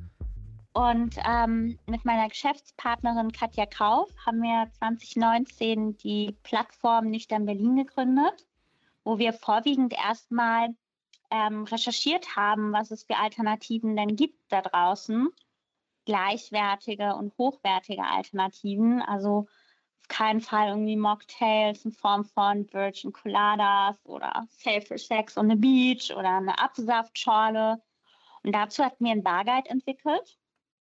Und 0.73 1.15
ähm, 1.27 1.77
mit 1.85 2.05
meiner 2.05 2.29
Geschäftspartnerin 2.29 3.31
Katja 3.31 3.65
Kauf 3.65 4.09
haben 4.25 4.41
wir 4.41 4.71
2019 4.79 5.97
die 5.97 6.35
Plattform 6.43 7.09
Nüchtern 7.09 7.45
Berlin 7.45 7.75
gegründet, 7.75 8.45
wo 9.03 9.17
wir 9.17 9.33
vorwiegend 9.33 9.93
erstmal 9.93 10.69
ähm, 11.29 11.63
recherchiert 11.63 12.35
haben, 12.35 12.71
was 12.71 12.91
es 12.91 13.03
für 13.03 13.17
Alternativen 13.17 13.95
denn 13.95 14.15
gibt 14.15 14.39
da 14.50 14.61
draußen. 14.61 15.29
Gleichwertige 16.05 17.15
und 17.15 17.38
hochwertige 17.38 18.03
Alternativen. 18.03 19.01
Also 19.01 19.47
keinen 20.10 20.41
Fall 20.41 20.70
irgendwie 20.70 20.96
Mocktails 20.96 21.86
in 21.86 21.91
Form 21.91 22.25
von 22.25 22.72
Virgin 22.74 23.13
Coladas 23.13 23.98
oder 24.05 24.48
Safer 24.50 24.98
Sex 24.98 25.38
on 25.38 25.50
the 25.50 25.55
Beach 25.55 26.12
oder 26.12 26.38
eine 26.38 26.58
Apfelsaftschorle. 26.60 27.81
Und 28.43 28.53
dazu 28.53 28.84
hatten 28.84 29.05
wir 29.05 29.12
einen 29.12 29.24
Barguide 29.24 29.70
entwickelt 29.70 30.38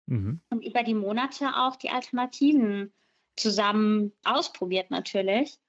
mhm. 0.06 0.42
und 0.50 0.66
über 0.66 0.84
die 0.84 0.94
Monate 0.94 1.48
auch 1.56 1.75
die 1.75 1.89
Alternativen 1.89 2.94
zusammen 3.36 4.13
ausprobiert 4.24 4.92
natürlich. 4.92 5.60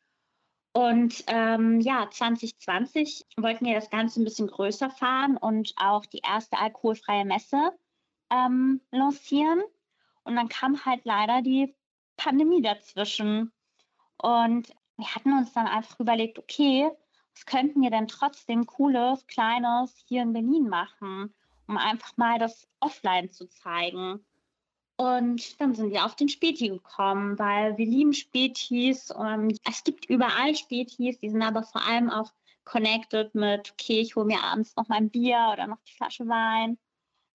Und 0.73 1.25
ähm, 1.27 1.81
ja, 1.81 2.09
2020 2.09 3.27
wollten 3.37 3.65
wir 3.65 3.75
das 3.75 3.91
Ganze 3.91 4.21
ein 4.21 4.25
bisschen 4.25 4.47
größer 4.47 4.91
fahren 4.91 5.37
und 5.37 5.75
auch 5.77 6.07
die 6.07 6.21
erste 6.25 6.59
alkoholfreie 6.59 7.25
Messe 7.25 7.73
ähm, 8.31 8.81
lancieren. 8.93 9.63
Und 10.23 10.37
dann 10.37 10.49
kam 10.49 10.85
halt 10.85 11.05
leider 11.05 11.43
die 11.43 11.75
Pandemie 12.21 12.63
dazwischen. 12.63 13.51
Und 14.19 14.69
wir 14.97 15.15
hatten 15.15 15.33
uns 15.33 15.53
dann 15.53 15.67
einfach 15.67 15.99
überlegt, 15.99 16.39
okay, 16.39 16.91
was 17.35 17.47
könnten 17.47 17.81
wir 17.81 17.91
denn 17.91 18.09
trotzdem 18.09 18.67
Cooles, 18.67 19.27
Kleines 19.27 19.95
hier 20.07 20.23
in 20.23 20.35
Berlin 20.35 20.69
machen, 20.69 21.35
um 21.67 21.79
einfach 21.79 22.17
mal 22.17 22.39
das 22.39 22.69
offline 22.81 23.31
zu 23.31 23.49
zeigen. 23.49 24.25
Und 24.97 25.59
dann 25.59 25.75
sind 25.75 25.93
wir 25.93 26.05
auf 26.05 26.15
den 26.15 26.29
Späti 26.29 26.69
gekommen, 26.69 27.39
weil 27.39 27.79
wir 27.79 27.87
lieben 27.87 28.13
Spätis. 28.13 29.11
Und 29.11 29.57
es 29.67 29.83
gibt 29.83 30.05
überall 30.11 30.55
Spätis, 30.55 31.19
die 31.19 31.31
sind 31.31 31.43
aber 31.43 31.63
vor 31.63 31.83
allem 31.87 32.11
auch 32.11 32.31
connected 32.65 33.35
mit, 33.35 33.73
okay, 33.73 34.01
ich 34.01 34.15
hole 34.15 34.27
mir 34.27 34.43
abends 34.43 34.77
noch 34.77 34.89
mein 34.89 35.09
Bier 35.09 35.49
oder 35.55 35.67
noch 35.67 35.81
die 35.89 35.95
Flasche 35.95 36.29
Wein. 36.29 36.77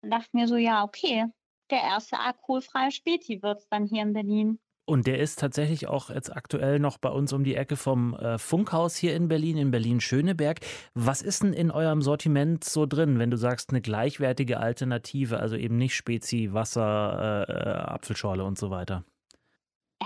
Und 0.01 0.12
dachte 0.12 0.30
mir 0.34 0.48
so, 0.48 0.58
ja, 0.58 0.84
okay, 0.84 1.25
der 1.72 1.82
erste 1.82 2.20
alkoholfreie 2.20 2.92
Späti 2.92 3.42
wird 3.42 3.62
es 3.62 3.68
dann 3.70 3.88
hier 3.88 4.04
in 4.04 4.13
Berlin. 4.13 4.60
Und 4.86 5.08
der 5.08 5.18
ist 5.20 5.39
tatsächlich 5.39 5.88
auch 5.88 6.12
jetzt 6.12 6.36
aktuell 6.36 6.77
noch 6.77 7.00
bei 7.00 7.10
uns 7.10 7.34
um 7.34 7.44
die 7.44 7.56
Ecke 7.56 7.75
vom 7.75 8.13
äh, 8.13 8.38
Funkhaus 8.38 8.96
hier 8.96 9.15
in 9.15 9.27
Berlin, 9.27 9.58
in 9.58 9.72
Berlin-Schöneberg. 9.72 10.60
Was 10.94 11.24
ist 11.24 11.42
denn 11.42 11.54
in 11.54 11.72
eurem 11.72 12.04
Sortiment 12.04 12.63
so 12.63 12.86
drin, 12.86 13.18
wenn 13.18 13.32
du 13.32 13.38
sagst, 13.38 13.72
eine 13.72 13.82
gleichwertige 13.82 14.60
Alternative, 14.60 15.39
also 15.39 15.56
eben 15.56 15.77
nicht 15.77 15.96
Spezi, 15.96 16.54
Wasser, 16.54 17.48
äh, 17.50 17.51
äh 17.51 17.74
Apfelschorle 17.94 18.44
und 18.44 18.60
so 18.60 18.70
weiter? 18.70 19.04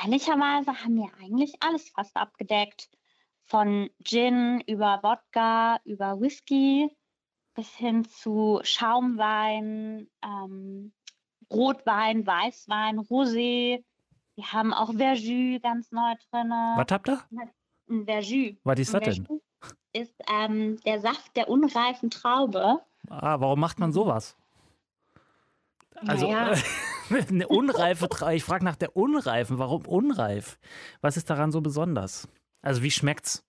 Ehrlicherweise 0.01 0.71
haben 0.71 0.95
wir 0.95 1.09
eigentlich 1.21 1.55
alles 1.59 1.89
fast 1.89 2.15
abgedeckt. 2.15 2.89
Von 3.43 3.89
Gin 4.01 4.61
über 4.65 4.99
Wodka, 5.03 5.79
über 5.83 6.21
Whisky 6.21 6.89
bis 7.53 7.75
hin 7.75 8.05
zu 8.05 8.61
Schaumwein, 8.63 10.07
ähm, 10.23 10.93
Rotwein, 11.51 12.25
Weißwein, 12.25 12.99
Rosé 12.99 13.83
wir 14.39 14.53
haben 14.53 14.73
auch 14.73 14.93
Verjus 14.93 15.61
ganz 15.61 15.91
neu 15.91 16.13
drin. 16.31 16.49
Was 16.49 16.85
habt 16.91 17.09
ihr? 17.09 17.19
Ein 17.89 18.05
Verjus. 18.05 18.55
Was 18.63 18.79
ist 18.79 18.93
das 18.93 19.01
denn? 19.03 19.27
Ist 19.91 20.15
ähm, 20.31 20.79
der 20.85 21.01
Saft 21.01 21.35
der 21.35 21.49
unreifen 21.49 22.09
Traube. 22.09 22.79
Ah, 23.09 23.41
warum 23.41 23.59
macht 23.59 23.79
man 23.79 23.91
sowas? 23.91 24.37
Also 26.07 26.31
naja. 26.31 26.53
eine 27.29 27.49
unreife 27.49 28.07
Traube. 28.07 28.35
Ich 28.35 28.45
frage 28.45 28.63
nach 28.63 28.77
der 28.77 28.95
unreifen. 28.95 29.59
Warum 29.59 29.85
unreif? 29.85 30.57
Was 31.01 31.17
ist 31.17 31.29
daran 31.29 31.51
so 31.51 31.59
besonders? 31.59 32.29
Also 32.61 32.81
wie 32.81 32.91
schmeckt's? 32.91 33.43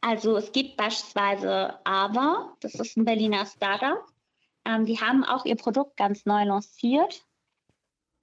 Also 0.00 0.36
es 0.36 0.52
gibt 0.52 0.76
beispielsweise 0.76 1.84
Aber, 1.84 2.54
das 2.60 2.74
ist 2.74 2.96
ein 2.96 3.04
Berliner 3.04 3.46
Startup. 3.46 4.06
Ähm, 4.64 4.84
die 4.84 5.00
haben 5.00 5.24
auch 5.24 5.44
ihr 5.44 5.56
Produkt 5.56 5.96
ganz 5.96 6.24
neu 6.24 6.44
lanciert. 6.44 7.26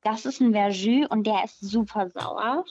Das 0.01 0.25
ist 0.25 0.41
ein 0.41 0.53
Verjus 0.53 1.07
und 1.09 1.25
der 1.27 1.43
ist 1.43 1.59
super 1.59 2.09
sauer. 2.09 2.65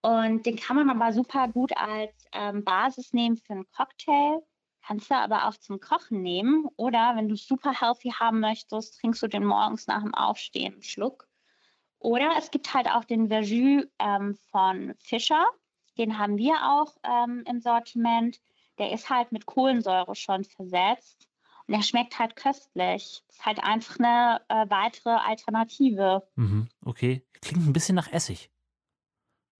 Und 0.00 0.46
den 0.46 0.56
kann 0.56 0.76
man 0.76 0.90
aber 0.90 1.12
super 1.12 1.48
gut 1.48 1.76
als 1.76 2.12
ähm, 2.32 2.64
Basis 2.64 3.12
nehmen 3.12 3.36
für 3.36 3.52
einen 3.54 3.70
Cocktail. 3.70 4.42
Kannst 4.86 5.10
du 5.10 5.16
aber 5.16 5.46
auch 5.46 5.56
zum 5.56 5.80
Kochen 5.80 6.22
nehmen. 6.22 6.66
Oder 6.76 7.14
wenn 7.16 7.28
du 7.28 7.36
super 7.36 7.72
healthy 7.78 8.10
haben 8.10 8.40
möchtest, 8.40 9.00
trinkst 9.00 9.22
du 9.22 9.26
den 9.26 9.44
morgens 9.44 9.86
nach 9.86 10.02
dem 10.02 10.14
Aufstehen 10.14 10.74
einen 10.74 10.82
Schluck. 10.82 11.28
Oder 11.98 12.34
es 12.38 12.50
gibt 12.50 12.72
halt 12.74 12.88
auch 12.88 13.04
den 13.04 13.28
Verjus 13.28 13.84
ähm, 13.98 14.36
von 14.50 14.94
Fischer. 14.98 15.44
Den 15.98 16.18
haben 16.18 16.38
wir 16.38 16.54
auch 16.62 16.96
ähm, 17.02 17.42
im 17.46 17.60
Sortiment. 17.60 18.40
Der 18.78 18.92
ist 18.92 19.10
halt 19.10 19.32
mit 19.32 19.46
Kohlensäure 19.46 20.14
schon 20.14 20.44
versetzt. 20.44 21.28
Und 21.68 21.76
der 21.76 21.82
schmeckt 21.82 22.18
halt 22.18 22.34
köstlich. 22.34 23.22
Ist 23.28 23.44
halt 23.44 23.62
einfach 23.62 23.98
eine 23.98 24.40
äh, 24.48 24.70
weitere 24.70 25.10
Alternative. 25.10 26.26
Mhm, 26.34 26.68
okay. 26.84 27.22
Klingt 27.42 27.66
ein 27.66 27.74
bisschen 27.74 27.94
nach 27.94 28.10
Essig. 28.10 28.50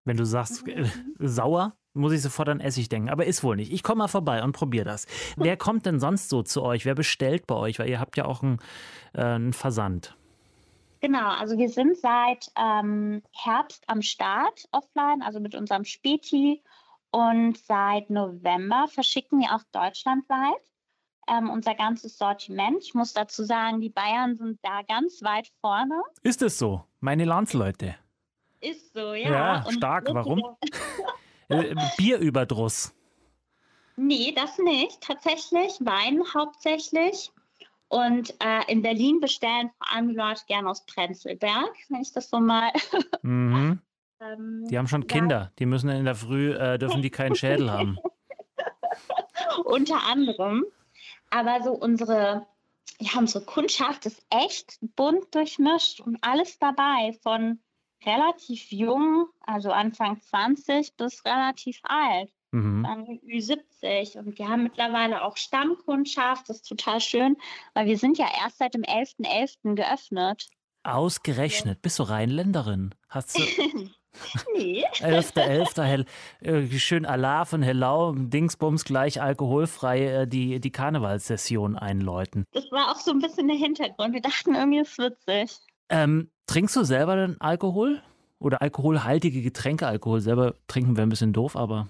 Wenn 0.05 0.17
du 0.17 0.25
sagst, 0.25 0.67
äh, 0.67 0.87
sauer, 1.19 1.77
muss 1.93 2.12
ich 2.12 2.23
sofort 2.23 2.49
an 2.49 2.61
Essig 2.61 2.88
denken. 2.88 3.11
Aber 3.11 3.27
ist 3.27 3.45
wohl 3.45 3.57
nicht. 3.57 3.71
Ich 3.71 3.83
komme 3.83 3.99
mal 3.99 4.09
vorbei 4.09 4.43
und 4.43 4.53
probiere 4.53 4.87
das. 4.87 5.07
Wer 5.37 5.59
kommt 5.59 5.85
denn 5.85 6.00
sonst 6.00 6.31
so 6.31 6.43
zu 6.43 6.62
euch? 6.62 6.87
Wer 6.87 6.95
bestellt 6.95 7.47
bei 7.47 7.57
euch? 7.57 7.79
Weil 7.79 7.91
ihr 7.91 8.00
habt 8.00 8.17
ja 8.17 8.25
auch 8.25 8.43
einen, 8.43 8.59
äh, 9.12 9.23
einen 9.23 9.53
Versand. 9.53 10.17
Genau, 11.00 11.29
also 11.29 11.59
wir 11.59 11.69
sind 11.69 11.99
seit 11.99 12.50
ähm, 12.57 13.23
Herbst 13.33 13.85
am 13.87 14.00
Start 14.00 14.67
offline, 14.73 15.21
also 15.23 15.41
mit 15.41 15.55
unserem 15.55 15.85
Späti. 15.85 16.62
Und 17.11 17.59
seit 17.59 18.09
November 18.09 18.87
verschicken 18.88 19.41
wir 19.41 19.55
auch 19.55 19.62
deutschlandweit 19.73 20.57
ähm, 21.29 21.51
unser 21.51 21.75
ganzes 21.75 22.19
Sortiment. 22.19 22.83
Ich 22.83 22.95
muss 22.95 23.13
dazu 23.13 23.45
sagen, 23.45 23.81
die 23.81 23.91
Bayern 23.91 24.37
sind 24.37 24.59
da 24.63 24.83
ganz 24.83 25.23
weit 25.23 25.49
vorne. 25.61 26.03
Ist 26.23 26.43
es 26.43 26.59
so? 26.59 26.85
Meine 27.01 27.25
Landsleute. 27.25 27.97
Ist 28.61 28.93
so, 28.95 29.15
ja. 29.15 29.63
Ja, 29.65 29.73
stark. 29.73 30.09
Warum? 30.13 30.43
äh, 31.49 31.75
Bierüberdruss. 31.97 32.95
Nee, 33.97 34.33
das 34.35 34.59
nicht. 34.59 35.01
Tatsächlich 35.01 35.73
Wein 35.81 36.23
hauptsächlich. 36.35 37.33
Und 37.89 38.35
äh, 38.45 38.71
in 38.71 38.83
Berlin 38.83 39.19
bestellen 39.21 39.71
vor 39.79 39.93
allem 39.93 40.09
die 40.09 40.15
Leute 40.15 40.43
gerne 40.47 40.69
aus 40.69 40.85
Prenzlberg, 40.87 41.75
wenn 41.89 42.03
ich 42.03 42.13
das 42.13 42.31
so 42.31 42.41
mal. 42.41 42.71
Mhm. 43.23 43.81
ähm, 44.21 44.67
die 44.71 44.79
haben 44.79 44.87
schon 44.87 45.07
Kinder. 45.07 45.53
Die 45.59 45.67
müssen 45.67 45.89
in 45.91 46.05
der 46.05 46.15
Früh, 46.15 46.53
äh, 46.53 46.79
dürfen 46.79 47.03
die 47.03 47.11
keinen 47.11 47.35
Schädel 47.35 47.71
haben. 47.71 47.99
Unter 49.65 50.05
anderem. 50.07 50.65
Aber 51.31 51.63
so 51.63 51.73
unsere, 51.73 52.47
ja, 52.99 53.19
unsere 53.19 53.45
Kundschaft 53.45 54.07
ist 54.07 54.25
echt 54.31 54.79
bunt 54.81 55.35
durchmischt 55.35 56.01
und 56.01 56.19
alles 56.23 56.59
dabei, 56.59 57.19
von 57.23 57.61
relativ 58.05 58.71
jung, 58.71 59.27
also 59.41 59.71
Anfang 59.71 60.21
20, 60.21 60.97
bis 60.97 61.25
relativ 61.25 61.81
alt. 61.83 62.33
Mhm. 62.51 62.83
Dann 62.85 63.05
Ü70 63.27 64.19
und 64.19 64.39
wir 64.39 64.49
haben 64.49 64.63
mittlerweile 64.63 65.23
auch 65.23 65.37
Stammkundschaft, 65.37 66.49
das 66.49 66.59
ist 66.59 66.69
total 66.69 67.01
schön, 67.01 67.37
weil 67.75 67.87
wir 67.87 67.99
sind 67.99 68.17
ja 68.17 68.27
erst 68.43 68.59
seit 68.59 68.75
dem 68.75 68.83
11.11. 68.83 69.27
.11. 69.27 69.75
geöffnet. 69.75 70.49
Ausgerechnet, 70.83 71.83
bist 71.83 71.99
du 71.99 72.05
Rheinländerin? 72.05 72.95
Hast 73.09 73.39
du, 73.39 73.43
Nee. 74.55 74.85
11.11. 74.95 76.07
Äh, 76.41 76.79
schön 76.79 77.07
Allah 77.07 77.45
von 77.45 77.62
Hellau, 77.62 78.12
Dingsbums 78.12 78.85
gleich 78.85 79.21
alkoholfrei 79.23 80.07
äh, 80.07 80.27
die, 80.27 80.61
die 80.61 80.71
Karnevalssession 80.71 81.77
einläuten. 81.77 82.45
Das 82.53 82.71
war 82.71 82.91
auch 82.91 83.00
so 83.00 83.11
ein 83.12 83.21
bisschen 83.21 83.49
der 83.49 83.57
Hintergrund. 83.57 84.15
Wir 84.15 84.21
dachten 84.21 84.55
irgendwie, 84.55 84.81
es 84.81 84.91
ist 84.91 84.99
witzig. 84.99 85.59
Ähm, 85.88 86.31
trinkst 86.47 86.77
du 86.77 86.85
selber 86.85 87.17
denn 87.17 87.41
Alkohol? 87.41 88.03
Oder 88.41 88.62
alkoholhaltige 88.62 89.43
Getränke? 89.43 89.87
Alkohol 89.87 90.21
selber 90.21 90.55
trinken 90.69 90.97
wäre 90.97 91.07
ein 91.07 91.11
bisschen 91.11 91.33
doof, 91.33 91.57
aber. 91.57 91.88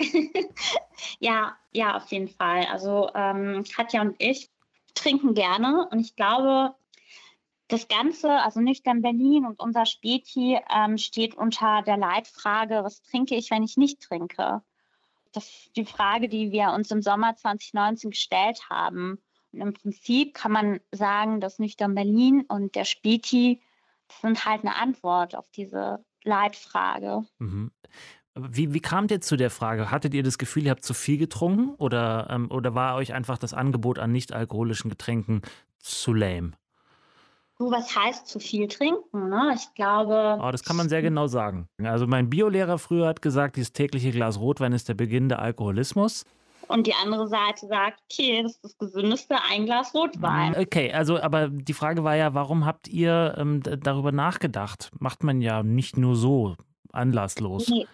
ja, 1.18 1.56
ja, 1.72 1.96
auf 1.96 2.10
jeden 2.12 2.28
Fall. 2.28 2.66
Also 2.70 3.10
ähm, 3.14 3.64
Katja 3.74 4.02
und 4.02 4.14
ich 4.18 4.48
trinken 4.94 5.34
gerne 5.34 5.88
und 5.90 6.00
ich 6.00 6.14
glaube, 6.14 6.74
das 7.68 7.86
Ganze, 7.88 8.30
also 8.30 8.60
Nüchtern 8.60 9.02
Berlin 9.02 9.44
und 9.46 9.60
unser 9.60 9.86
Späti, 9.86 10.58
ähm, 10.74 10.96
steht 10.98 11.34
unter 11.34 11.82
der 11.82 11.98
Leitfrage, 11.98 12.82
was 12.82 13.02
trinke 13.02 13.34
ich, 13.36 13.50
wenn 13.50 13.62
ich 13.62 13.76
nicht 13.76 14.00
trinke? 14.00 14.62
Das 15.32 15.44
ist 15.44 15.76
die 15.76 15.84
Frage, 15.84 16.28
die 16.28 16.50
wir 16.50 16.72
uns 16.72 16.90
im 16.90 17.02
Sommer 17.02 17.36
2019 17.36 18.10
gestellt 18.10 18.70
haben. 18.70 19.18
Und 19.52 19.60
im 19.60 19.74
Prinzip 19.74 20.34
kann 20.34 20.52
man 20.52 20.80
sagen, 20.92 21.40
dass 21.40 21.58
Nüchtern 21.58 21.94
Berlin 21.94 22.44
und 22.48 22.74
der 22.74 22.84
Späti 22.84 23.60
sind 24.22 24.46
halt 24.46 24.62
eine 24.62 24.76
Antwort 24.76 25.34
auf 25.34 25.50
diese 25.50 26.02
Leitfrage. 26.24 27.24
Mhm. 27.38 27.70
Wie, 28.34 28.72
wie 28.72 28.80
kamt 28.80 29.10
ihr 29.10 29.20
zu 29.20 29.36
der 29.36 29.50
Frage? 29.50 29.90
Hattet 29.90 30.14
ihr 30.14 30.22
das 30.22 30.38
Gefühl, 30.38 30.64
ihr 30.64 30.70
habt 30.70 30.84
zu 30.84 30.94
viel 30.94 31.18
getrunken 31.18 31.74
oder, 31.74 32.28
ähm, 32.30 32.50
oder 32.50 32.74
war 32.74 32.94
euch 32.94 33.12
einfach 33.12 33.36
das 33.36 33.52
Angebot 33.52 33.98
an 33.98 34.12
nicht 34.12 34.32
alkoholischen 34.32 34.90
Getränken 34.90 35.42
zu 35.80 36.14
lame? 36.14 36.52
Du, 37.58 37.72
was 37.72 37.94
heißt 37.96 38.28
zu 38.28 38.38
viel 38.38 38.68
trinken? 38.68 39.28
Ne? 39.28 39.52
Ich 39.56 39.74
glaube. 39.74 40.38
Oh, 40.40 40.50
das 40.52 40.62
kann 40.62 40.76
man 40.76 40.88
sehr 40.88 41.02
genau 41.02 41.26
sagen. 41.26 41.68
Also 41.82 42.06
mein 42.06 42.30
Biolehrer 42.30 42.78
früher 42.78 43.08
hat 43.08 43.20
gesagt, 43.20 43.56
dieses 43.56 43.72
tägliche 43.72 44.12
Glas 44.12 44.38
Rotwein 44.38 44.72
ist 44.72 44.88
der 44.88 44.94
Beginn 44.94 45.28
der 45.28 45.40
Alkoholismus. 45.40 46.24
Und 46.68 46.86
die 46.86 46.94
andere 46.94 47.26
Seite 47.26 47.66
sagt, 47.66 48.00
okay, 48.04 48.42
das 48.42 48.52
ist 48.52 48.64
das 48.64 48.78
gesündeste, 48.78 49.36
ein 49.50 49.64
Glas 49.64 49.92
Rotwein. 49.94 50.54
Okay, 50.56 50.92
also 50.92 51.20
aber 51.20 51.48
die 51.48 51.72
Frage 51.72 52.04
war 52.04 52.14
ja, 52.14 52.34
warum 52.34 52.64
habt 52.64 52.86
ihr 52.88 53.34
ähm, 53.38 53.62
darüber 53.62 54.12
nachgedacht? 54.12 54.90
Macht 54.98 55.24
man 55.24 55.40
ja 55.40 55.62
nicht 55.62 55.96
nur 55.96 56.14
so 56.14 56.56
anlasslos. 56.92 57.68
Nee. 57.68 57.86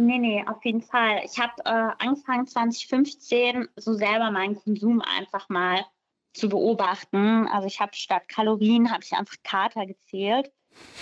Nee, 0.00 0.18
nee, 0.18 0.44
auf 0.46 0.64
jeden 0.64 0.80
Fall. 0.82 1.22
Ich 1.24 1.40
habe 1.40 1.54
äh, 1.64 1.90
angefangen 1.98 2.46
2015 2.46 3.66
so 3.74 3.94
selber 3.94 4.30
meinen 4.30 4.54
Konsum 4.54 5.02
einfach 5.02 5.48
mal 5.48 5.84
zu 6.32 6.48
beobachten. 6.48 7.46
Also 7.48 7.66
ich 7.66 7.80
habe 7.80 7.94
statt 7.94 8.28
Kalorien 8.28 8.90
habe 8.90 9.02
ich 9.02 9.12
einfach 9.12 9.36
Kater 9.42 9.86
gezählt. 9.86 10.52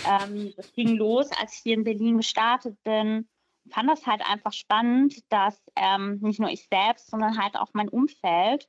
Ähm, 0.07 0.53
das 0.55 0.71
ging 0.73 0.95
los, 0.95 1.29
als 1.39 1.55
ich 1.55 1.59
hier 1.63 1.73
in 1.75 1.83
Berlin 1.83 2.17
gestartet 2.17 2.81
bin. 2.83 3.27
Ich 3.65 3.73
fand 3.73 3.89
das 3.89 4.05
halt 4.07 4.21
einfach 4.27 4.53
spannend, 4.53 5.21
dass 5.29 5.61
ähm, 5.75 6.19
nicht 6.21 6.39
nur 6.39 6.49
ich 6.49 6.67
selbst, 6.67 7.09
sondern 7.09 7.37
halt 7.37 7.55
auch 7.57 7.69
mein 7.73 7.89
Umfeld, 7.89 8.67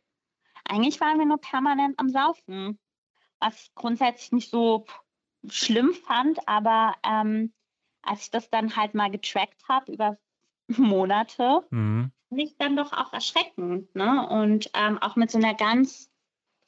eigentlich 0.68 1.00
waren 1.00 1.18
wir 1.18 1.26
nur 1.26 1.40
permanent 1.40 1.98
am 1.98 2.10
Saufen. 2.10 2.78
Was 3.40 3.62
ich 3.62 3.74
grundsätzlich 3.74 4.32
nicht 4.32 4.50
so 4.50 4.84
schlimm 5.48 5.92
fand, 5.92 6.46
aber 6.48 6.94
ähm, 7.04 7.52
als 8.02 8.22
ich 8.22 8.30
das 8.30 8.50
dann 8.50 8.76
halt 8.76 8.94
mal 8.94 9.10
getrackt 9.10 9.62
habe 9.68 9.92
über 9.92 10.18
Monate, 10.76 11.66
mhm. 11.70 12.12
ich 12.30 12.56
dann 12.58 12.76
doch 12.76 12.92
auch 12.92 13.12
erschreckend. 13.12 13.94
Ne? 13.94 14.28
Und 14.28 14.70
ähm, 14.74 14.98
auch 14.98 15.16
mit 15.16 15.30
so 15.30 15.38
einer 15.38 15.54
ganz, 15.54 16.10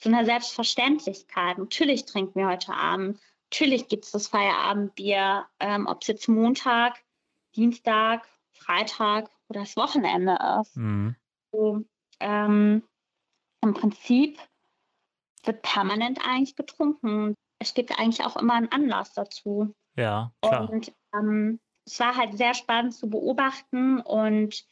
so 0.02 0.08
einer 0.08 0.24
Selbstverständlichkeit. 0.24 1.58
Natürlich 1.58 2.06
trinken 2.06 2.38
wir 2.38 2.48
heute 2.48 2.72
Abend, 2.72 3.20
natürlich 3.50 3.88
gibt 3.88 4.04
es 4.04 4.12
das 4.12 4.28
Feierabendbier, 4.28 5.46
ähm, 5.58 5.86
ob 5.86 6.02
es 6.02 6.08
jetzt 6.08 6.28
Montag, 6.28 7.02
Dienstag, 7.56 8.26
Freitag 8.52 9.30
oder 9.48 9.60
das 9.60 9.76
Wochenende 9.76 10.38
ist. 10.60 10.76
Mhm. 10.76 11.16
So, 11.52 11.84
ähm, 12.20 12.82
Im 13.62 13.74
Prinzip 13.74 14.38
wird 15.44 15.62
permanent 15.62 16.20
eigentlich 16.24 16.56
getrunken. 16.56 17.34
Es 17.58 17.74
gibt 17.74 17.98
eigentlich 17.98 18.24
auch 18.24 18.36
immer 18.36 18.54
einen 18.54 18.72
Anlass 18.72 19.12
dazu. 19.12 19.74
Ja, 19.96 20.32
klar. 20.42 20.70
Und 20.70 20.92
ähm, 21.14 21.60
es 21.84 21.98
war 21.98 22.16
halt 22.16 22.36
sehr 22.36 22.54
spannend 22.54 22.94
zu 22.94 23.10
beobachten 23.10 24.00
und 24.00 24.64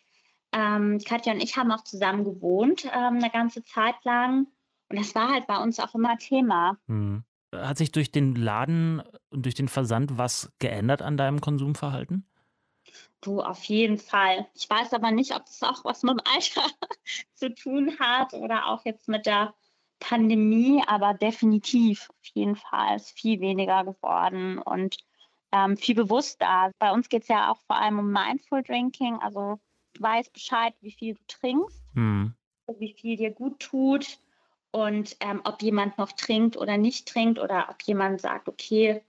ähm, 0.52 0.98
Katja 1.04 1.32
und 1.32 1.42
ich 1.42 1.56
haben 1.56 1.72
auch 1.72 1.84
zusammen 1.84 2.24
gewohnt 2.24 2.84
ähm, 2.84 3.16
eine 3.16 3.30
ganze 3.30 3.62
Zeit 3.64 3.96
lang 4.04 4.46
und 4.88 4.98
das 4.98 5.14
war 5.14 5.30
halt 5.30 5.46
bei 5.46 5.58
uns 5.58 5.78
auch 5.80 5.94
immer 5.94 6.16
Thema. 6.16 6.78
Hm. 6.86 7.24
Hat 7.54 7.78
sich 7.78 7.92
durch 7.92 8.10
den 8.10 8.34
Laden 8.34 9.02
und 9.30 9.44
durch 9.44 9.54
den 9.54 9.68
Versand 9.68 10.18
was 10.18 10.52
geändert 10.58 11.02
an 11.02 11.16
deinem 11.16 11.40
Konsumverhalten? 11.40 12.26
Du, 13.20 13.40
auf 13.40 13.64
jeden 13.64 13.98
Fall. 13.98 14.46
Ich 14.54 14.68
weiß 14.68 14.92
aber 14.94 15.10
nicht, 15.10 15.34
ob 15.34 15.44
das 15.46 15.62
auch 15.62 15.84
was 15.84 16.02
mit 16.02 16.12
dem 16.12 16.20
Alter 16.32 16.62
zu 17.34 17.54
tun 17.54 17.98
hat 17.98 18.32
oder 18.34 18.66
auch 18.66 18.84
jetzt 18.84 19.08
mit 19.08 19.26
der 19.26 19.54
Pandemie, 19.98 20.82
aber 20.86 21.14
definitiv 21.14 22.08
auf 22.10 22.26
jeden 22.34 22.56
Fall 22.56 22.96
ist 22.96 23.18
viel 23.18 23.40
weniger 23.40 23.84
geworden 23.84 24.58
und 24.58 24.96
ähm, 25.50 25.76
viel 25.76 25.94
bewusster. 25.94 26.70
Bei 26.78 26.92
uns 26.92 27.08
geht 27.08 27.22
es 27.22 27.28
ja 27.28 27.50
auch 27.50 27.60
vor 27.66 27.76
allem 27.76 27.98
um 27.98 28.12
Mindful 28.12 28.62
Drinking, 28.62 29.18
also 29.20 29.58
du 29.94 30.02
weißt 30.02 30.32
Bescheid, 30.32 30.74
wie 30.80 30.92
viel 30.92 31.14
du 31.14 31.20
trinkst, 31.26 31.82
mhm. 31.94 32.34
wie 32.78 32.92
viel 32.92 33.16
dir 33.16 33.32
gut 33.32 33.58
tut 33.58 34.20
und 34.70 35.16
ähm, 35.20 35.40
ob 35.44 35.62
jemand 35.62 35.98
noch 35.98 36.12
trinkt 36.12 36.56
oder 36.56 36.76
nicht 36.76 37.08
trinkt 37.08 37.38
oder 37.38 37.68
ob 37.70 37.82
jemand 37.82 38.20
sagt, 38.20 38.48
okay, 38.48 39.02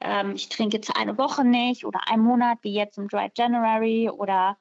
ähm, 0.00 0.34
ich 0.34 0.48
trinke 0.48 0.76
jetzt 0.76 0.96
eine 0.96 1.18
Woche 1.18 1.44
nicht 1.44 1.84
oder 1.84 2.00
einen 2.08 2.22
Monat, 2.22 2.58
wie 2.62 2.72
jetzt 2.72 2.98
im 2.98 3.08
Dry 3.08 3.30
January 3.36 4.08
oder 4.08 4.56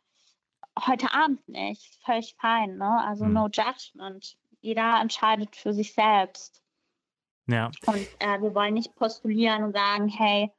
heute 0.87 1.13
Abend 1.13 1.47
nicht. 1.47 1.99
Völlig 2.03 2.35
fein, 2.39 2.77
ne? 2.77 3.03
Also 3.05 3.25
mhm. 3.25 3.33
no 3.33 3.47
judgment. 3.47 4.37
Jeder 4.61 4.99
entscheidet 4.99 5.55
für 5.55 5.73
sich 5.73 5.93
selbst. 5.93 6.61
Ja. 7.47 7.71
Und 7.85 8.07
äh, 8.19 8.41
wir 8.41 8.53
wollen 8.53 8.73
nicht 8.73 8.95
postulieren 8.95 9.63
und 9.63 9.73
sagen, 9.73 10.07
hey, 10.07 10.51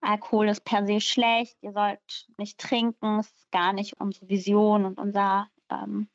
Alkohol 0.00 0.48
ist 0.48 0.64
per 0.64 0.86
se 0.86 1.00
schlecht, 1.00 1.58
ihr 1.60 1.72
sollt 1.72 2.28
nicht 2.38 2.58
trinken, 2.58 3.18
es 3.18 3.26
ist 3.26 3.50
gar 3.50 3.72
nicht 3.72 4.00
unsere 4.00 4.28
Vision 4.28 4.86
und 4.86 4.98
unser, 4.98 5.50
ähm, 5.68 6.08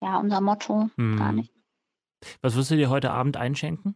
ja, 0.00 0.18
unser 0.18 0.40
Motto, 0.40 0.90
hm. 0.96 1.16
gar 1.16 1.32
nicht. 1.32 1.52
Was 2.40 2.56
wirst 2.56 2.70
du 2.70 2.76
dir 2.76 2.90
heute 2.90 3.10
Abend 3.10 3.36
einschenken? 3.36 3.94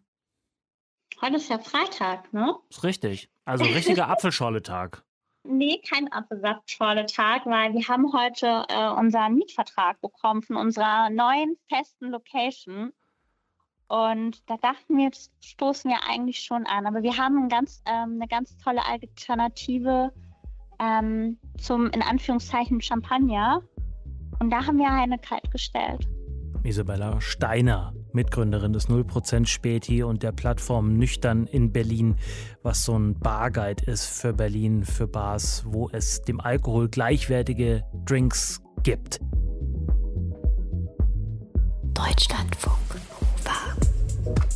Heute 1.21 1.37
ist 1.37 1.51
ja 1.51 1.59
Freitag, 1.59 2.33
ne? 2.33 2.57
Ist 2.71 2.85
richtig. 2.85 3.31
Also 3.45 3.65
richtiger 3.65 4.09
Apfelschorle-Tag. 4.11 5.05
Nee, 5.45 5.81
kein 5.89 6.11
Apfelsaftschorle-Tag, 6.13 7.47
weil 7.47 7.75
wir 7.75 7.89
haben 7.89 8.13
heute 8.13 8.65
äh, 8.69 8.91
unseren 8.91 9.35
Mietvertrag 9.35 10.01
bekommen 10.01 10.43
von 10.43 10.57
unserer 10.57 11.11
neuen 11.11 11.57
festen 11.69 12.11
Location. 12.11 12.93
Und 13.89 14.49
da 14.49 14.57
dachten 14.57 14.97
wir, 14.97 15.11
das 15.11 15.31
stoßen 15.41 15.91
wir 15.91 15.99
eigentlich 16.09 16.41
schon 16.41 16.67
an. 16.67 16.87
Aber 16.87 17.03
wir 17.03 17.17
haben 17.17 17.45
ein 17.45 17.49
ganz, 17.49 17.83
ähm, 17.87 18.19
eine 18.21 18.29
ganz 18.29 18.57
tolle 18.57 18.87
Alternative 18.87 20.13
ähm, 20.81 21.39
zum, 21.59 21.91
in 21.91 22.03
Anführungszeichen, 22.03 22.81
Champagner. 22.81 23.63
Und 24.39 24.51
da 24.51 24.67
haben 24.67 24.79
wir 24.79 24.91
eine 24.91 25.19
kalt 25.19 25.51
gestellt. 25.51 26.09
Isabella 26.63 27.21
Steiner, 27.21 27.93
Mitgründerin 28.15 28.73
des 28.73 28.89
0% 28.89 29.47
Späti 29.47 30.03
und 30.03 30.23
der 30.23 30.33
Plattform 30.33 30.97
Nüchtern 30.97 31.47
in 31.47 31.73
Berlin, 31.73 32.17
was 32.63 32.85
so 32.85 32.99
ein 32.99 33.19
Barguide 33.19 33.85
ist 33.85 34.07
für 34.07 34.33
Berlin, 34.33 34.85
für 34.85 35.07
Bars, 35.07 35.65
wo 35.67 35.89
es 35.93 36.23
dem 36.23 36.41
Alkohol 36.41 36.89
gleichwertige 36.89 37.85
Drinks 38.05 38.63
gibt. 38.83 39.21
Deutschlandfunk. 41.95 42.79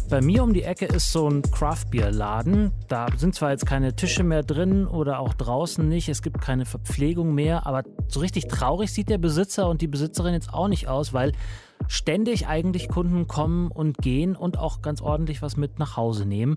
Bei 0.09 0.21
mir 0.21 0.45
um 0.45 0.55
die 0.55 0.62
Ecke 0.62 0.87
ist 0.87 1.11
so 1.11 1.29
ein 1.29 1.42
Craft-Bier-Laden. 1.42 2.71
Da 2.87 3.09
sind 3.16 3.35
zwar 3.35 3.51
jetzt 3.51 3.66
keine 3.66 3.97
Tische 3.97 4.23
mehr 4.23 4.45
drin 4.45 4.87
oder 4.87 5.19
auch 5.19 5.35
draußen 5.35 5.88
nicht, 5.88 6.09
es 6.09 6.23
gibt 6.23 6.40
keine 6.40 6.64
Verpflegung 6.64 7.35
mehr, 7.35 7.66
aber 7.66 7.83
so 8.07 8.21
richtig 8.21 8.47
traurig 8.47 8.92
sieht 8.92 9.09
der 9.09 9.19
Besitzer 9.19 9.69
und 9.69 9.83
die 9.83 9.88
Besitzerin 9.88 10.33
jetzt 10.33 10.55
auch 10.55 10.69
nicht 10.69 10.87
aus, 10.87 11.12
weil 11.12 11.33
ständig 11.89 12.47
eigentlich 12.47 12.89
Kunden 12.89 13.27
kommen 13.27 13.71
und 13.71 13.99
gehen 13.99 14.37
und 14.37 14.59
auch 14.59 14.83
ganz 14.83 15.01
ordentlich 15.01 15.43
was 15.43 15.57
mit 15.57 15.79
nach 15.79 15.97
Hause 15.97 16.27
nehmen. 16.27 16.57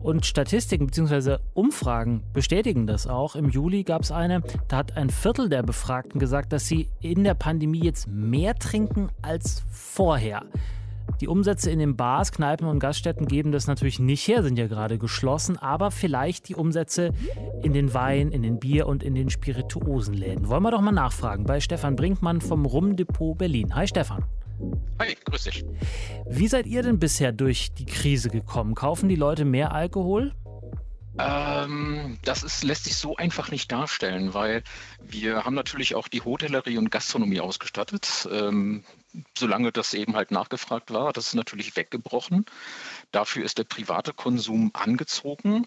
Und 0.00 0.26
Statistiken 0.26 0.86
bzw. 0.86 1.38
Umfragen 1.54 2.22
bestätigen 2.32 2.86
das 2.86 3.06
auch. 3.06 3.34
Im 3.34 3.50
Juli 3.50 3.82
gab 3.82 4.02
es 4.02 4.12
eine, 4.12 4.42
da 4.68 4.78
hat 4.78 4.96
ein 4.96 5.10
Viertel 5.10 5.48
der 5.48 5.62
Befragten 5.62 6.20
gesagt, 6.20 6.52
dass 6.52 6.66
sie 6.66 6.88
in 7.00 7.24
der 7.24 7.34
Pandemie 7.34 7.82
jetzt 7.82 8.06
mehr 8.06 8.54
trinken 8.54 9.08
als 9.22 9.64
vorher. 9.70 10.42
Die 11.20 11.26
Umsätze 11.26 11.70
in 11.70 11.80
den 11.80 11.96
Bars, 11.96 12.30
Kneipen 12.30 12.68
und 12.68 12.78
Gaststätten 12.78 13.26
geben 13.26 13.50
das 13.50 13.66
natürlich 13.66 13.98
nicht 13.98 14.28
her, 14.28 14.44
sind 14.44 14.56
ja 14.56 14.68
gerade 14.68 14.98
geschlossen, 14.98 15.58
aber 15.58 15.90
vielleicht 15.90 16.48
die 16.48 16.54
Umsätze 16.54 17.12
in 17.62 17.72
den 17.72 17.92
Wein, 17.92 18.30
in 18.30 18.42
den 18.42 18.60
Bier 18.60 18.86
und 18.86 19.02
in 19.02 19.16
den 19.16 19.28
Spirituosenläden. 19.28 20.48
Wollen 20.48 20.62
wir 20.62 20.70
doch 20.70 20.80
mal 20.80 20.92
nachfragen 20.92 21.44
bei 21.44 21.58
Stefan 21.58 21.96
Brinkmann 21.96 22.40
vom 22.40 22.66
Rumdepot 22.66 23.36
Berlin. 23.36 23.74
Hi 23.74 23.88
Stefan. 23.88 24.24
Hi, 24.98 25.16
grüß 25.24 25.44
dich. 25.44 25.64
Wie 26.28 26.48
seid 26.48 26.66
ihr 26.66 26.82
denn 26.82 26.98
bisher 26.98 27.32
durch 27.32 27.72
die 27.72 27.86
Krise 27.86 28.30
gekommen? 28.30 28.74
Kaufen 28.74 29.08
die 29.08 29.16
Leute 29.16 29.44
mehr 29.44 29.72
Alkohol? 29.72 30.32
Ähm, 31.18 32.18
das 32.22 32.42
ist, 32.42 32.62
lässt 32.62 32.84
sich 32.84 32.96
so 32.96 33.16
einfach 33.16 33.50
nicht 33.50 33.72
darstellen, 33.72 34.34
weil 34.34 34.62
wir 35.00 35.44
haben 35.44 35.54
natürlich 35.54 35.94
auch 35.94 36.06
die 36.06 36.22
Hotellerie 36.22 36.78
und 36.78 36.90
Gastronomie 36.90 37.40
ausgestattet. 37.40 38.28
Ähm, 38.30 38.84
solange 39.36 39.72
das 39.72 39.94
eben 39.94 40.16
halt 40.16 40.30
nachgefragt 40.30 40.92
war, 40.92 41.12
das 41.12 41.28
ist 41.28 41.34
natürlich 41.34 41.76
weggebrochen. 41.76 42.44
Dafür 43.10 43.44
ist 43.44 43.58
der 43.58 43.64
private 43.64 44.12
Konsum 44.12 44.70
angezogen. 44.74 45.66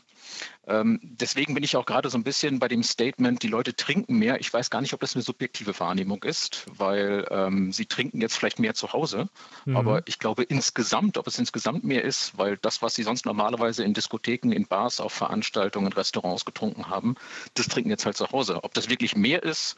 Ähm, 0.67 0.99
deswegen 1.01 1.55
bin 1.55 1.63
ich 1.63 1.75
auch 1.75 1.85
gerade 1.85 2.09
so 2.09 2.17
ein 2.17 2.23
bisschen 2.23 2.59
bei 2.59 2.67
dem 2.67 2.83
Statement, 2.83 3.41
die 3.41 3.47
Leute 3.47 3.75
trinken 3.75 4.17
mehr. 4.17 4.39
Ich 4.39 4.53
weiß 4.53 4.69
gar 4.69 4.81
nicht, 4.81 4.93
ob 4.93 4.99
das 4.99 5.15
eine 5.15 5.23
subjektive 5.23 5.77
Wahrnehmung 5.79 6.23
ist, 6.23 6.65
weil 6.67 7.27
ähm, 7.31 7.71
sie 7.71 7.87
trinken 7.87 8.21
jetzt 8.21 8.37
vielleicht 8.37 8.59
mehr 8.59 8.75
zu 8.75 8.93
Hause. 8.93 9.27
Mhm. 9.65 9.77
Aber 9.77 10.03
ich 10.05 10.19
glaube 10.19 10.43
insgesamt, 10.43 11.17
ob 11.17 11.27
es 11.27 11.39
insgesamt 11.39 11.83
mehr 11.83 12.03
ist, 12.03 12.37
weil 12.37 12.57
das, 12.57 12.81
was 12.81 12.93
sie 12.93 13.03
sonst 13.03 13.25
normalerweise 13.25 13.83
in 13.83 13.93
Diskotheken, 13.93 14.51
in 14.51 14.67
Bars, 14.67 14.99
auf 14.99 15.13
Veranstaltungen, 15.13 15.91
Restaurants 15.93 16.45
getrunken 16.45 16.89
haben, 16.89 17.15
das 17.55 17.67
trinken 17.67 17.89
jetzt 17.89 18.05
halt 18.05 18.17
zu 18.17 18.31
Hause. 18.31 18.63
Ob 18.63 18.73
das 18.75 18.89
wirklich 18.89 19.15
mehr 19.15 19.41
ist, 19.41 19.75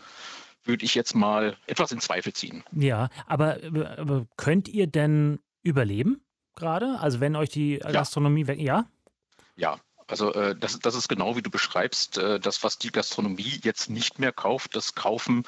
würde 0.64 0.86
ich 0.86 0.96
jetzt 0.96 1.16
mal 1.16 1.58
etwas 1.68 1.92
in 1.92 2.00
Zweifel 2.00 2.34
ziehen. 2.34 2.64
Ja, 2.72 3.10
aber, 3.28 3.58
aber 3.98 4.28
könnt 4.38 4.68
ihr 4.68 4.88
denn 4.88 5.40
überleben 5.62 6.22
gerade? 6.56 7.00
Also 7.00 7.20
wenn 7.20 7.36
euch 7.36 7.50
die 7.50 7.80
Gastronomie 7.80 8.42
ja. 8.42 8.48
weg, 8.48 8.60
ja? 8.60 8.86
Ja, 9.56 9.80
also 10.08 10.34
äh, 10.34 10.56
das, 10.56 10.80
das 10.80 10.96
ist 10.96 11.08
genau 11.08 11.36
wie 11.36 11.42
du 11.42 11.50
beschreibst. 11.50 12.18
Äh, 12.18 12.40
das, 12.40 12.64
was 12.64 12.78
die 12.78 12.92
Gastronomie 12.92 13.60
jetzt 13.64 13.90
nicht 13.90 14.20
mehr 14.20 14.32
kauft, 14.32 14.76
das 14.76 14.96
kaufen 14.96 15.44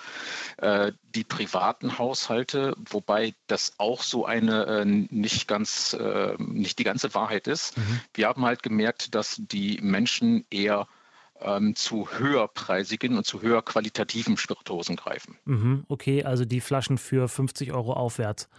äh, 0.58 0.92
die 1.04 1.24
privaten 1.24 1.98
Haushalte, 1.98 2.76
wobei 2.90 3.34
das 3.48 3.74
auch 3.78 4.04
so 4.04 4.26
eine 4.26 4.66
äh, 4.66 4.86
nicht 4.86 5.48
ganz, 5.48 5.94
äh, 5.94 6.36
nicht 6.40 6.80
die 6.80 6.84
ganze 6.84 7.14
Wahrheit 7.14 7.48
ist. 7.48 7.78
Mhm. 7.78 8.02
Wir 8.14 8.28
haben 8.28 8.46
halt 8.46 8.64
gemerkt, 8.64 9.16
dass 9.16 9.36
die 9.38 9.80
Menschen 9.82 10.46
eher 10.50 10.88
ähm, 11.42 11.76
zu 11.76 12.10
höherpreisigen 12.12 13.18
und 13.18 13.26
zu 13.26 13.42
höher 13.42 13.62
qualitativen 13.62 14.38
Spirituosen 14.38 14.96
greifen. 14.96 15.38
Mhm, 15.46 15.86
okay, 15.88 16.24
also 16.24 16.46
die 16.46 16.62
Flaschen 16.62 16.98
für 16.98 17.28
50 17.28 17.74
Euro 17.74 17.94
aufwärts. 17.94 18.50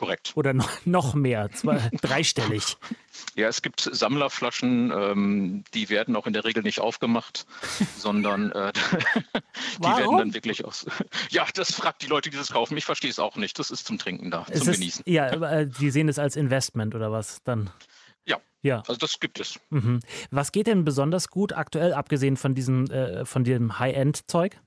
Korrekt. 0.00 0.32
Oder 0.34 0.54
noch, 0.54 0.70
noch 0.86 1.14
mehr, 1.14 1.50
zwei, 1.52 1.90
dreistellig. 2.00 2.78
Ja, 3.36 3.48
es 3.48 3.60
gibt 3.60 3.82
Sammlerflaschen, 3.82 4.90
ähm, 4.90 5.64
die 5.74 5.90
werden 5.90 6.16
auch 6.16 6.26
in 6.26 6.32
der 6.32 6.44
Regel 6.46 6.62
nicht 6.62 6.80
aufgemacht, 6.80 7.44
sondern 7.98 8.50
äh, 8.50 8.72
die 9.34 9.40
Warum? 9.80 9.98
werden 9.98 10.18
dann 10.18 10.34
wirklich 10.34 10.64
aus. 10.64 10.86
Ja, 11.30 11.46
das 11.52 11.74
fragt 11.74 12.00
die 12.00 12.06
Leute, 12.06 12.30
die 12.30 12.38
das 12.38 12.50
kaufen. 12.50 12.78
Ich 12.78 12.86
verstehe 12.86 13.10
es 13.10 13.18
auch 13.18 13.36
nicht. 13.36 13.58
Das 13.58 13.70
ist 13.70 13.86
zum 13.86 13.98
Trinken 13.98 14.30
da, 14.30 14.46
es 14.48 14.60
zum 14.60 14.70
ist, 14.70 14.78
Genießen. 14.78 15.04
Ja, 15.06 15.26
äh, 15.26 15.66
die 15.66 15.90
sehen 15.90 16.08
es 16.08 16.18
als 16.18 16.34
Investment 16.34 16.94
oder 16.94 17.12
was 17.12 17.42
dann? 17.42 17.68
Ja. 18.62 18.82
Also 18.86 18.96
das 18.96 19.20
gibt 19.20 19.40
es. 19.40 19.58
Mhm. 19.70 20.00
Was 20.30 20.52
geht 20.52 20.66
denn 20.66 20.84
besonders 20.84 21.28
gut 21.28 21.52
aktuell, 21.52 21.92
abgesehen 21.92 22.36
von 22.36 22.54
diesem, 22.54 22.86
äh, 22.86 23.24
von 23.24 23.44
dem 23.44 23.78
High-End-Zeug? 23.78 24.58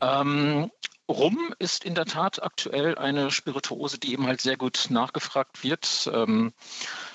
Ähm, 0.00 0.70
Rum 1.08 1.54
ist 1.58 1.84
in 1.84 1.94
der 1.94 2.06
Tat 2.06 2.42
aktuell 2.42 2.96
eine 2.96 3.30
Spirituose, 3.30 3.98
die 3.98 4.12
eben 4.12 4.26
halt 4.26 4.40
sehr 4.40 4.56
gut 4.56 4.86
nachgefragt 4.90 5.62
wird. 5.62 6.10
Ähm, 6.12 6.52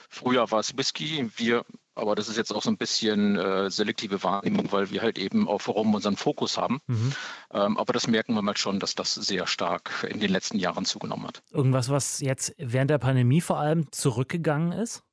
früher 0.09 0.51
war 0.51 0.59
es 0.59 0.77
Whisky. 0.77 1.29
Wir 1.35 1.65
aber 1.99 2.15
das 2.15 2.29
ist 2.29 2.37
jetzt 2.37 2.53
auch 2.53 2.63
so 2.63 2.69
ein 2.69 2.77
bisschen 2.77 3.37
äh, 3.37 3.69
selektive 3.69 4.23
Wahrnehmung, 4.23 4.71
weil 4.71 4.89
wir 4.89 5.01
halt 5.01 5.17
eben 5.17 5.47
auf 5.47 5.67
Rum 5.67 5.93
unseren 5.93 6.15
Fokus 6.15 6.57
haben. 6.57 6.79
Mhm. 6.87 7.13
Ähm, 7.53 7.77
aber 7.77 7.93
das 7.93 8.07
merken 8.07 8.33
wir 8.33 8.41
mal 8.41 8.57
schon, 8.57 8.79
dass 8.79 8.95
das 8.95 9.13
sehr 9.13 9.47
stark 9.47 10.07
in 10.09 10.19
den 10.19 10.31
letzten 10.31 10.57
Jahren 10.57 10.85
zugenommen 10.85 11.27
hat. 11.27 11.43
Irgendwas, 11.51 11.89
was 11.89 12.21
jetzt 12.21 12.55
während 12.57 12.89
der 12.89 12.97
Pandemie 12.97 13.41
vor 13.41 13.59
allem 13.59 13.91
zurückgegangen 13.91 14.71
ist? 14.71 15.03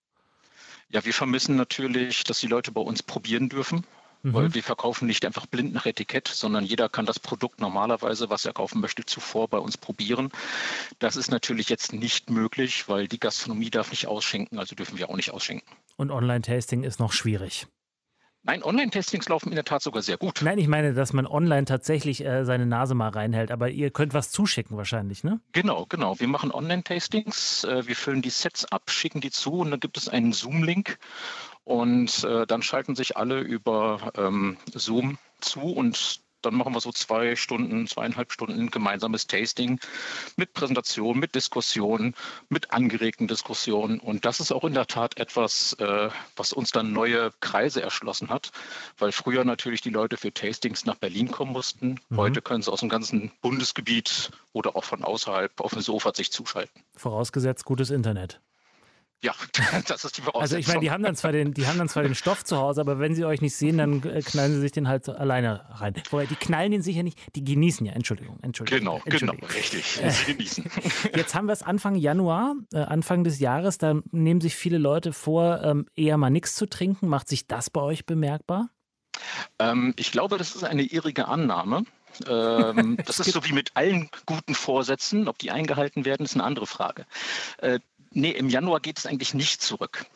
Ja, 0.96 1.04
wir 1.04 1.12
vermissen 1.12 1.56
natürlich, 1.56 2.24
dass 2.24 2.40
die 2.40 2.46
Leute 2.46 2.72
bei 2.72 2.80
uns 2.80 3.02
probieren 3.02 3.50
dürfen. 3.50 3.84
Mhm. 4.22 4.32
Weil 4.32 4.54
wir 4.54 4.62
verkaufen 4.62 5.04
nicht 5.06 5.26
einfach 5.26 5.44
blind 5.44 5.74
nach 5.74 5.84
Etikett, 5.84 6.26
sondern 6.26 6.64
jeder 6.64 6.88
kann 6.88 7.04
das 7.04 7.20
Produkt 7.20 7.60
normalerweise, 7.60 8.30
was 8.30 8.46
er 8.46 8.54
kaufen 8.54 8.80
möchte, 8.80 9.04
zuvor 9.04 9.46
bei 9.46 9.58
uns 9.58 9.76
probieren. 9.76 10.30
Das 10.98 11.16
ist 11.16 11.30
natürlich 11.30 11.68
jetzt 11.68 11.92
nicht 11.92 12.30
möglich, 12.30 12.88
weil 12.88 13.08
die 13.08 13.20
Gastronomie 13.20 13.68
darf 13.68 13.90
nicht 13.90 14.06
ausschenken, 14.06 14.58
also 14.58 14.74
dürfen 14.74 14.96
wir 14.96 15.10
auch 15.10 15.16
nicht 15.16 15.32
ausschenken. 15.32 15.70
Und 15.96 16.10
Online-Tasting 16.10 16.82
ist 16.82 16.98
noch 16.98 17.12
schwierig. 17.12 17.66
Nein, 18.46 18.62
Online-Tastings 18.62 19.28
laufen 19.28 19.48
in 19.48 19.56
der 19.56 19.64
Tat 19.64 19.82
sogar 19.82 20.02
sehr 20.02 20.16
gut. 20.18 20.40
Nein, 20.40 20.58
ich 20.58 20.68
meine, 20.68 20.94
dass 20.94 21.12
man 21.12 21.26
online 21.26 21.64
tatsächlich 21.64 22.24
äh, 22.24 22.44
seine 22.44 22.64
Nase 22.64 22.94
mal 22.94 23.08
reinhält, 23.08 23.50
aber 23.50 23.70
ihr 23.70 23.90
könnt 23.90 24.14
was 24.14 24.30
zuschicken 24.30 24.76
wahrscheinlich, 24.76 25.24
ne? 25.24 25.40
Genau, 25.50 25.84
genau. 25.88 26.20
Wir 26.20 26.28
machen 26.28 26.52
Online-Tastings, 26.52 27.64
äh, 27.64 27.88
wir 27.88 27.96
füllen 27.96 28.22
die 28.22 28.30
Sets 28.30 28.64
ab, 28.66 28.88
schicken 28.88 29.20
die 29.20 29.32
zu 29.32 29.54
und 29.54 29.72
dann 29.72 29.80
gibt 29.80 29.96
es 29.96 30.08
einen 30.08 30.32
Zoom-Link 30.32 30.98
und 31.64 32.22
äh, 32.22 32.46
dann 32.46 32.62
schalten 32.62 32.94
sich 32.94 33.16
alle 33.16 33.40
über 33.40 34.12
ähm, 34.16 34.58
Zoom 34.72 35.18
zu 35.40 35.62
und 35.62 36.20
dann 36.42 36.54
machen 36.54 36.74
wir 36.74 36.80
so 36.80 36.92
zwei 36.92 37.36
Stunden, 37.36 37.86
zweieinhalb 37.86 38.32
Stunden 38.32 38.70
gemeinsames 38.70 39.26
Tasting 39.26 39.80
mit 40.36 40.52
Präsentation, 40.52 41.18
mit 41.18 41.34
Diskussion, 41.34 42.14
mit 42.48 42.70
angeregten 42.72 43.26
Diskussionen. 43.26 43.98
Und 44.00 44.24
das 44.24 44.40
ist 44.40 44.52
auch 44.52 44.64
in 44.64 44.74
der 44.74 44.86
Tat 44.86 45.18
etwas, 45.18 45.74
äh, 45.74 46.08
was 46.36 46.52
uns 46.52 46.70
dann 46.70 46.92
neue 46.92 47.32
Kreise 47.40 47.82
erschlossen 47.82 48.28
hat, 48.28 48.50
weil 48.98 49.12
früher 49.12 49.44
natürlich 49.44 49.80
die 49.80 49.90
Leute 49.90 50.16
für 50.16 50.32
Tastings 50.32 50.84
nach 50.84 50.96
Berlin 50.96 51.30
kommen 51.30 51.52
mussten. 51.52 52.00
Mhm. 52.08 52.16
Heute 52.16 52.42
können 52.42 52.62
sie 52.62 52.72
aus 52.72 52.80
dem 52.80 52.88
ganzen 52.88 53.32
Bundesgebiet 53.40 54.30
oder 54.52 54.76
auch 54.76 54.84
von 54.84 55.02
außerhalb 55.02 55.60
auf 55.60 55.72
dem 55.72 55.82
Sofa 55.82 56.12
sich 56.14 56.30
zuschalten. 56.32 56.82
Vorausgesetzt 56.96 57.64
gutes 57.64 57.90
Internet. 57.90 58.40
Ja, 59.22 59.32
das 59.88 60.04
ist 60.04 60.18
die 60.18 60.22
Voraussetzung. 60.22 60.40
Also 60.40 60.56
ich 60.56 60.66
meine, 60.68 60.80
die 60.80 60.90
haben 60.90 61.02
dann 61.02 61.16
zwar 61.16 61.32
den, 61.32 61.54
die 61.54 61.66
haben 61.66 61.78
dann 61.78 61.88
zwar 61.88 62.02
den 62.02 62.14
Stoff 62.14 62.44
zu 62.44 62.58
Hause, 62.58 62.80
aber 62.80 62.98
wenn 62.98 63.14
sie 63.14 63.24
euch 63.24 63.40
nicht 63.40 63.56
sehen, 63.56 63.78
dann 63.78 64.02
äh, 64.02 64.20
knallen 64.20 64.52
sie 64.52 64.60
sich 64.60 64.72
den 64.72 64.88
halt 64.88 65.08
alleine 65.08 65.64
rein. 65.70 65.94
Wobei, 66.10 66.26
die 66.26 66.36
knallen 66.36 66.70
den 66.70 66.82
sicher 66.82 67.02
nicht, 67.02 67.18
die 67.34 67.42
genießen 67.42 67.86
ja. 67.86 67.92
Entschuldigung, 67.92 68.38
Entschuldigung. 68.42 68.78
Genau, 68.78 69.00
genau 69.04 69.32
Entschuldigung. 69.32 69.48
genau, 69.48 69.58
richtig. 69.58 70.00
Sie 70.10 70.32
genießen. 70.32 70.70
Jetzt 71.14 71.34
haben 71.34 71.46
wir 71.46 71.52
es 71.52 71.62
Anfang 71.62 71.94
Januar, 71.94 72.54
äh, 72.72 72.78
Anfang 72.78 73.24
des 73.24 73.38
Jahres, 73.38 73.78
da 73.78 73.94
nehmen 74.10 74.40
sich 74.40 74.54
viele 74.54 74.78
Leute 74.78 75.12
vor, 75.12 75.62
ähm, 75.62 75.86
eher 75.96 76.18
mal 76.18 76.30
nichts 76.30 76.54
zu 76.54 76.66
trinken. 76.66 77.08
Macht 77.08 77.28
sich 77.28 77.46
das 77.46 77.70
bei 77.70 77.80
euch 77.80 78.06
bemerkbar? 78.06 78.68
Ähm, 79.58 79.94
ich 79.96 80.12
glaube, 80.12 80.36
das 80.38 80.54
ist 80.54 80.64
eine 80.64 80.82
irrige 80.82 81.28
Annahme. 81.28 81.84
Ähm, 82.28 82.96
das 83.06 83.20
ist 83.20 83.32
so 83.32 83.44
wie 83.44 83.52
mit 83.52 83.72
allen 83.74 84.10
guten 84.26 84.54
Vorsätzen. 84.54 85.28
Ob 85.28 85.38
die 85.38 85.50
eingehalten 85.50 86.04
werden, 86.04 86.24
ist 86.24 86.34
eine 86.34 86.44
andere 86.44 86.66
Frage. 86.66 87.06
Äh, 87.58 87.80
Nee, 88.16 88.30
im 88.30 88.48
Januar 88.48 88.80
geht 88.80 88.96
es 88.98 89.04
eigentlich 89.04 89.34
nicht 89.34 89.60
zurück. 89.60 90.06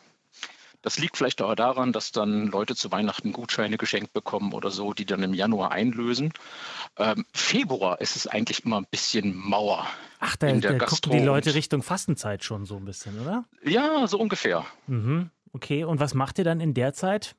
Das 0.81 0.97
liegt 0.97 1.17
vielleicht 1.17 1.39
auch 1.43 1.53
daran, 1.53 1.93
dass 1.93 2.11
dann 2.11 2.47
Leute 2.47 2.75
zu 2.75 2.91
Weihnachten 2.91 3.31
Gutscheine 3.31 3.77
geschenkt 3.77 4.11
bekommen 4.11 4.53
oder 4.53 4.71
so, 4.71 4.93
die 4.93 5.05
dann 5.05 5.21
im 5.21 5.35
Januar 5.35 5.71
einlösen. 5.71 6.33
Ähm, 6.97 7.27
Februar 7.31 8.01
ist 8.01 8.15
es 8.15 8.25
eigentlich 8.25 8.65
immer 8.65 8.77
ein 8.77 8.87
bisschen 8.89 9.35
Mauer. 9.35 9.85
Ach, 10.19 10.35
da, 10.35 10.51
da 10.51 10.79
gucken 10.79 11.11
die 11.11 11.19
Leute 11.19 11.53
Richtung 11.53 11.83
Fastenzeit 11.83 12.43
schon 12.43 12.65
so 12.65 12.77
ein 12.77 12.85
bisschen, 12.85 13.21
oder? 13.21 13.45
Ja, 13.63 14.07
so 14.07 14.17
ungefähr. 14.17 14.65
Mhm. 14.87 15.29
Okay, 15.53 15.83
und 15.83 15.99
was 15.99 16.15
macht 16.15 16.39
ihr 16.39 16.43
dann 16.43 16.59
in 16.59 16.73
der 16.73 16.93
Zeit? 16.95 17.35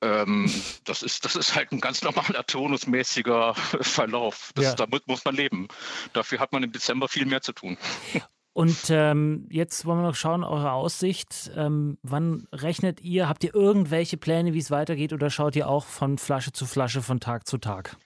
Ähm, 0.00 0.52
das, 0.82 1.04
ist, 1.04 1.24
das 1.24 1.36
ist 1.36 1.54
halt 1.54 1.70
ein 1.70 1.80
ganz 1.80 2.02
normaler 2.02 2.44
tonusmäßiger 2.44 3.54
Verlauf. 3.80 4.50
Das, 4.56 4.64
ja. 4.64 4.74
Damit 4.74 5.06
muss 5.06 5.24
man 5.24 5.36
leben. 5.36 5.68
Dafür 6.12 6.40
hat 6.40 6.50
man 6.50 6.64
im 6.64 6.72
Dezember 6.72 7.06
viel 7.06 7.26
mehr 7.26 7.40
zu 7.40 7.52
tun. 7.52 7.78
Und 8.56 8.88
ähm, 8.88 9.46
jetzt 9.50 9.84
wollen 9.84 9.98
wir 9.98 10.06
noch 10.06 10.14
schauen, 10.14 10.42
eure 10.42 10.72
Aussicht. 10.72 11.50
Ähm, 11.54 11.98
wann 12.02 12.48
rechnet 12.54 13.02
ihr? 13.02 13.28
Habt 13.28 13.44
ihr 13.44 13.54
irgendwelche 13.54 14.16
Pläne, 14.16 14.54
wie 14.54 14.58
es 14.58 14.70
weitergeht 14.70 15.12
oder 15.12 15.28
schaut 15.28 15.56
ihr 15.56 15.68
auch 15.68 15.84
von 15.84 16.16
Flasche 16.16 16.52
zu 16.52 16.64
Flasche, 16.64 17.02
von 17.02 17.20
Tag 17.20 17.46
zu 17.46 17.58
Tag? 17.58 17.98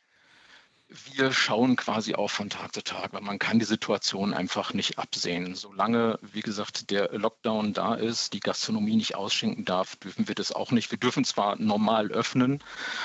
Wir 1.14 1.32
schauen 1.32 1.76
quasi 1.76 2.16
auch 2.16 2.30
von 2.30 2.50
Tag 2.50 2.74
zu 2.74 2.82
Tag, 2.82 3.12
weil 3.12 3.20
man 3.20 3.38
kann 3.38 3.60
die 3.60 3.64
Situation 3.64 4.34
einfach 4.34 4.74
nicht 4.74 4.98
absehen. 4.98 5.54
Solange, 5.54 6.18
wie 6.20 6.40
gesagt, 6.40 6.90
der 6.90 7.16
Lockdown 7.16 7.72
da 7.72 7.94
ist, 7.94 8.32
die 8.32 8.40
Gastronomie 8.40 8.96
nicht 8.96 9.14
ausschenken 9.14 9.64
darf, 9.64 9.94
dürfen 9.96 10.26
wir 10.26 10.34
das 10.34 10.50
auch 10.50 10.72
nicht. 10.72 10.90
Wir 10.90 10.98
dürfen 10.98 11.24
zwar 11.24 11.54
normal 11.54 12.10
öffnen, 12.10 12.60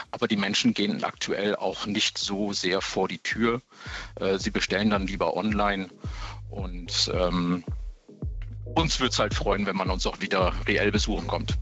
aber 0.09 0.27
die 0.27 0.35
Menschen 0.35 0.73
gehen 0.73 1.03
aktuell 1.03 1.55
auch 1.55 1.85
nicht 1.85 2.17
so 2.17 2.53
sehr 2.53 2.81
vor 2.81 3.07
die 3.07 3.19
Tür. 3.19 3.61
Äh, 4.15 4.39
sie 4.39 4.49
bestellen 4.49 4.89
dann 4.89 5.05
lieber 5.05 5.37
online 5.37 5.89
und 6.49 7.11
ähm, 7.13 7.63
uns 8.63 8.99
würde 8.99 9.11
es 9.11 9.19
halt 9.19 9.35
freuen, 9.35 9.67
wenn 9.67 9.75
man 9.75 9.91
uns 9.91 10.07
auch 10.07 10.21
wieder 10.21 10.55
reell 10.67 10.91
besuchen 10.91 11.27
kommt. 11.27 11.55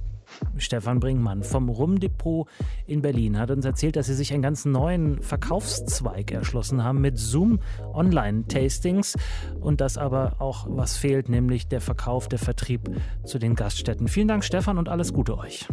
Stefan 0.57 0.99
Brinkmann 0.99 1.43
vom 1.43 1.69
Rumdepot 1.69 2.47
in 2.85 3.01
Berlin 3.01 3.37
hat 3.37 3.51
uns 3.51 3.65
erzählt, 3.65 3.95
dass 3.95 4.07
sie 4.07 4.13
sich 4.13 4.33
einen 4.33 4.41
ganz 4.41 4.65
neuen 4.65 5.21
Verkaufszweig 5.21 6.31
erschlossen 6.31 6.83
haben 6.83 7.01
mit 7.01 7.17
Zoom 7.17 7.59
Online-Tastings 7.93 9.15
und 9.59 9.81
dass 9.81 9.97
aber 9.97 10.35
auch 10.39 10.67
was 10.69 10.97
fehlt, 10.97 11.29
nämlich 11.29 11.67
der 11.67 11.81
Verkauf, 11.81 12.27
der 12.27 12.39
Vertrieb 12.39 12.89
zu 13.23 13.39
den 13.39 13.55
Gaststätten. 13.55 14.07
Vielen 14.07 14.27
Dank, 14.27 14.43
Stefan, 14.43 14.77
und 14.77 14.89
alles 14.89 15.13
Gute 15.13 15.37
euch. 15.37 15.67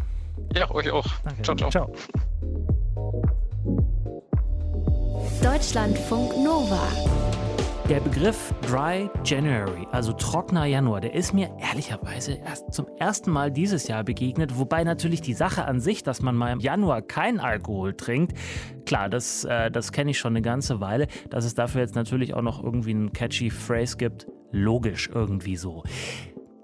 Ja, 0.55 0.71
euch 0.71 0.91
auch. 0.91 1.07
Danke. 1.25 1.43
Ciao, 1.43 1.57
ciao. 1.57 1.71
ciao. 1.71 1.93
Deutschlandfunk 5.43 6.33
Nova. 6.45 7.30
Der 7.91 7.99
Begriff 7.99 8.55
Dry 8.63 9.11
January, 9.25 9.85
also 9.91 10.13
trockener 10.13 10.65
Januar, 10.65 11.01
der 11.01 11.13
ist 11.13 11.35
mir 11.35 11.51
ehrlicherweise 11.59 12.35
erst 12.35 12.73
zum 12.73 12.87
ersten 13.01 13.33
Mal 13.33 13.51
dieses 13.51 13.89
Jahr 13.89 14.05
begegnet. 14.05 14.57
Wobei 14.61 14.85
natürlich 14.85 15.23
die 15.23 15.35
Sache 15.35 15.65
an 15.65 15.81
sich, 15.81 16.05
dass 16.05 16.23
man 16.23 16.37
mal 16.37 16.53
im 16.53 16.61
Januar 16.61 17.03
kein 17.03 17.41
Alkohol 17.41 17.95
trinkt, 17.95 18.39
klar, 18.87 19.09
das, 19.09 19.43
äh, 19.43 19.73
das 19.73 19.91
kenne 19.91 20.13
ich 20.13 20.21
schon 20.21 20.35
eine 20.35 20.41
ganze 20.41 20.81
Weile. 20.81 21.09
Dass 21.31 21.45
es 21.45 21.57
dafür 21.57 21.81
jetzt 21.81 21.97
natürlich 21.97 22.33
auch 22.33 22.43
noch 22.43 22.63
irgendwie 22.63 22.91
einen 22.91 23.13
catchy 23.13 23.51
Phrase 23.51 23.97
gibt, 23.97 24.29
logisch 24.53 25.11
irgendwie 25.13 25.57
so. 25.57 25.83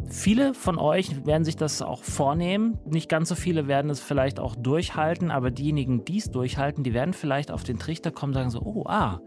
Viele 0.08 0.54
von 0.54 0.78
euch 0.78 1.26
werden 1.26 1.44
sich 1.44 1.56
das 1.56 1.82
auch 1.82 2.04
vornehmen. 2.04 2.78
Nicht 2.84 3.08
ganz 3.08 3.30
so 3.30 3.34
viele 3.34 3.66
werden 3.66 3.90
es 3.90 3.98
vielleicht 3.98 4.38
auch 4.38 4.54
durchhalten, 4.54 5.32
aber 5.32 5.50
diejenigen, 5.50 6.04
die 6.04 6.18
es 6.18 6.30
durchhalten, 6.30 6.84
die 6.84 6.94
werden 6.94 7.14
vielleicht 7.14 7.50
auf 7.50 7.64
den 7.64 7.80
Trichter 7.80 8.12
kommen 8.12 8.30
und 8.30 8.34
sagen 8.34 8.50
so, 8.50 8.60
oh, 8.60 8.84
ah, 8.86 9.20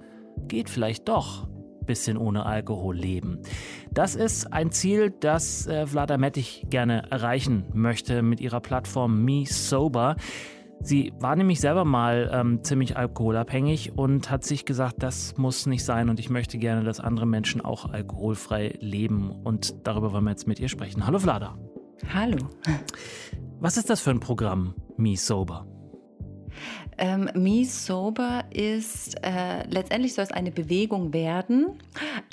geht 0.48 0.70
vielleicht 0.70 1.10
doch 1.10 1.49
bisschen 1.90 2.18
ohne 2.18 2.46
Alkohol 2.46 2.96
leben. 2.96 3.40
Das 3.92 4.16
ist 4.16 4.54
ein 4.54 4.72
Ziel, 4.72 5.12
das 5.20 5.66
äh, 5.66 5.88
Vlada 5.88 6.20
Mettich 6.20 6.68
gerne 6.70 7.10
erreichen 7.10 7.66
möchte 7.74 8.22
mit 8.22 8.40
ihrer 8.40 8.60
Plattform 8.60 9.26
Me 9.26 9.46
Sober. 9.48 10.16
Sie 10.82 11.12
war 11.20 11.36
nämlich 11.36 11.60
selber 11.60 11.86
mal 11.86 12.30
ähm, 12.32 12.64
ziemlich 12.64 12.96
alkoholabhängig 12.96 13.98
und 13.98 14.30
hat 14.30 14.44
sich 14.44 14.66
gesagt, 14.66 15.02
das 15.02 15.36
muss 15.38 15.66
nicht 15.66 15.84
sein 15.84 16.10
und 16.10 16.20
ich 16.20 16.30
möchte 16.30 16.60
gerne, 16.60 16.84
dass 16.84 17.00
andere 17.00 17.26
Menschen 17.26 17.60
auch 17.60 17.90
alkoholfrei 17.92 18.78
leben. 18.80 19.32
Und 19.32 19.88
darüber 19.88 20.14
wollen 20.14 20.26
wir 20.26 20.32
jetzt 20.32 20.48
mit 20.48 20.60
ihr 20.60 20.70
sprechen. 20.70 21.08
Hallo 21.08 21.18
Vlada. 21.18 21.58
Hallo. 22.14 22.38
Was 23.60 23.78
ist 23.78 23.90
das 23.90 24.00
für 24.00 24.12
ein 24.12 24.20
Programm, 24.20 24.76
Me 24.96 25.18
Sober? 25.18 25.66
Ähm, 26.98 27.30
Me 27.34 27.66
Sober 27.66 28.44
ist, 28.52 29.16
äh, 29.24 29.64
letztendlich 29.70 30.14
soll 30.14 30.26
es 30.26 30.32
eine 30.32 30.52
Bewegung 30.52 31.14
werden. 31.14 31.68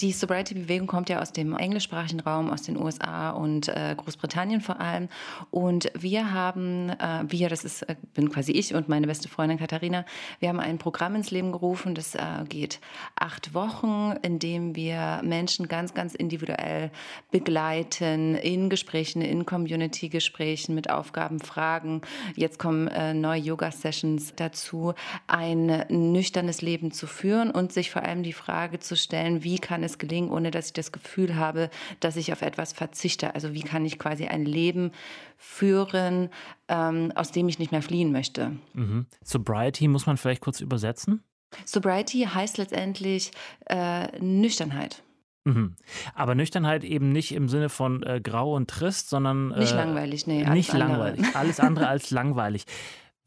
Die 0.01 0.13
Sobriety-Bewegung 0.13 0.87
kommt 0.87 1.09
ja 1.09 1.21
aus 1.21 1.33
dem 1.33 1.57
englischsprachigen 1.57 2.21
Raum, 2.21 2.51
aus 2.51 2.63
den 2.63 2.77
USA 2.77 3.31
und 3.31 3.69
äh, 3.69 3.95
Großbritannien 3.97 4.61
vor 4.61 4.81
allem. 4.81 5.09
Und 5.51 5.91
wir 5.99 6.33
haben, 6.33 6.91
äh, 6.91 7.25
wir, 7.29 7.49
das 7.49 7.65
ist, 7.65 7.83
äh, 7.83 7.97
bin 8.15 8.31
quasi 8.31 8.53
ich 8.53 8.75
und 8.75 8.89
meine 8.89 9.07
beste 9.07 9.29
Freundin 9.29 9.59
Katharina, 9.59 10.05
wir 10.41 10.49
haben 10.49 10.61
ein 10.61 10.79
Programm 10.79 11.15
ins 11.15 11.31
Leben 11.31 11.53
gerufen, 11.53 11.95
das 11.95 12.15
äh, 12.15 12.21
geht 12.49 12.81
acht 13.15 13.55
Wochen, 13.55 14.15
in 14.23 14.39
dem 14.39 14.75
wir 14.75 15.21
Menschen 15.23 15.69
ganz, 15.69 15.95
ganz 15.95 16.15
individuell 16.15 16.91
begleiten 17.31 18.35
in 18.35 18.69
Gesprächen, 18.69 19.23
in 19.23 19.47
Community-Gesprächen 19.47 20.75
mit 20.75 20.91
Aufgaben, 20.91 21.41
Fragen. 21.41 22.01
Jetzt 22.35 22.59
kommen 22.59 22.89
äh, 22.89 23.15
neue 23.15 23.41
Yoga-Sessions 23.41 24.16
dazu 24.37 24.57
dazu, 24.57 24.95
ein 25.27 25.85
nüchternes 25.89 26.63
Leben 26.63 26.91
zu 26.91 27.07
führen 27.07 27.51
und 27.51 27.73
sich 27.73 27.91
vor 27.91 28.03
allem 28.03 28.23
die 28.23 28.33
Frage 28.33 28.79
zu 28.79 28.97
stellen, 28.97 29.45
wie 29.45 29.59
kann 29.59 29.83
es 29.83 29.99
gelingen, 29.99 30.31
ohne 30.31 30.51
dass 30.51 30.69
ich 30.69 30.73
das 30.73 30.93
Gefühl 30.93 31.37
habe, 31.37 31.71
dass 32.01 32.17
ich 32.17 32.33
auf 32.33 32.43
etwas 32.43 32.73
verzichte. 32.73 33.35
Also 33.35 33.53
wie 33.55 33.63
kann 33.63 33.85
ich 33.85 33.99
quasi 33.99 34.27
ein 34.27 34.45
Leben 34.45 34.93
führen, 35.37 36.31
ähm, 36.69 37.13
aus 37.15 37.33
dem 37.33 37.49
ich 37.49 37.59
nicht 37.59 37.73
mehr 37.73 37.83
fliehen 37.83 38.13
möchte. 38.13 38.53
Mhm. 38.73 39.07
Sobriety 39.23 39.89
muss 39.89 40.07
man 40.07 40.17
vielleicht 40.17 40.41
kurz 40.41 40.61
übersetzen? 40.61 41.23
Sobriety 41.65 42.29
heißt 42.33 42.59
letztendlich 42.59 43.31
äh, 43.67 44.19
Nüchternheit. 44.21 45.03
Mhm. 45.45 45.77
Aber 46.15 46.35
Nüchternheit 46.35 46.83
eben 46.83 47.13
nicht 47.13 47.33
im 47.33 47.49
Sinne 47.49 47.69
von 47.69 48.03
äh, 48.03 48.21
grau 48.21 48.57
und 48.57 48.69
trist, 48.69 49.09
sondern. 49.11 49.49
Nicht 49.51 49.73
äh, 49.73 49.77
langweilig, 49.77 50.27
nee. 50.27 50.45
Nicht 50.49 50.73
langweilig. 50.73 51.25
Alles 51.35 51.61
andere 51.61 51.87
als 51.87 52.11
langweilig. 52.11 52.65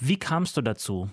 Wie 0.02 0.18
kamst 0.18 0.56
du 0.56 0.62
dazu? 0.62 1.10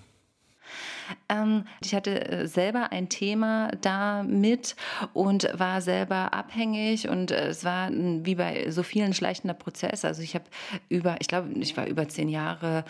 Ähm, 1.29 1.65
ich 1.81 1.93
hatte 1.95 2.29
äh, 2.29 2.47
selber 2.47 2.91
ein 2.91 3.09
Thema 3.09 3.69
damit 3.81 4.75
und 5.13 5.47
war 5.57 5.81
selber 5.81 6.33
abhängig 6.33 7.09
und 7.09 7.31
äh, 7.31 7.47
es 7.47 7.63
war 7.63 7.89
wie 7.91 8.35
bei 8.35 8.69
so 8.69 8.83
vielen 8.83 9.13
schleichender 9.13 9.53
Prozess. 9.53 10.05
Also 10.05 10.21
ich 10.21 10.35
habe 10.35 10.45
über, 10.89 11.17
ich 11.19 11.27
glaube, 11.27 11.49
ich 11.53 11.75
war 11.77 11.87
über 11.87 12.07
zehn 12.07 12.29
Jahre 12.29 12.83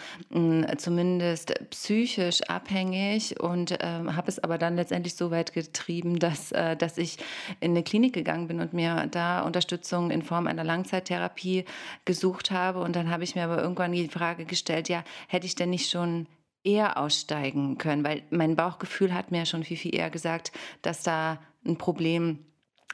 zumindest 0.77 1.53
psychisch 1.69 2.41
abhängig 2.43 3.39
und 3.39 3.77
ähm, 3.79 4.15
habe 4.15 4.29
es 4.29 4.39
aber 4.39 4.57
dann 4.57 4.75
letztendlich 4.75 5.15
so 5.15 5.31
weit 5.31 5.53
getrieben, 5.53 6.19
dass, 6.19 6.51
äh, 6.51 6.75
dass 6.75 6.97
ich 6.97 7.17
in 7.59 7.71
eine 7.71 7.83
Klinik 7.83 8.13
gegangen 8.13 8.47
bin 8.47 8.59
und 8.59 8.73
mir 8.73 9.07
da 9.11 9.41
Unterstützung 9.41 10.11
in 10.11 10.21
Form 10.21 10.47
einer 10.47 10.63
Langzeittherapie 10.63 11.65
gesucht 12.05 12.51
habe. 12.51 12.79
Und 12.79 12.95
dann 12.95 13.09
habe 13.09 13.23
ich 13.23 13.35
mir 13.35 13.43
aber 13.43 13.61
irgendwann 13.61 13.91
die 13.91 14.07
Frage 14.07 14.45
gestellt, 14.45 14.89
ja, 14.89 15.03
hätte 15.27 15.45
ich 15.45 15.55
denn 15.55 15.69
nicht 15.69 15.89
schon 15.89 16.27
eher 16.67 16.97
aussteigen 16.97 17.77
können, 17.77 18.03
weil 18.03 18.23
mein 18.29 18.55
Bauchgefühl 18.55 19.13
hat 19.13 19.31
mir 19.31 19.45
schon 19.45 19.63
viel, 19.63 19.77
viel 19.77 19.95
eher 19.95 20.09
gesagt, 20.09 20.51
dass 20.81 21.01
da 21.01 21.39
ein 21.65 21.77
Problem 21.77 22.45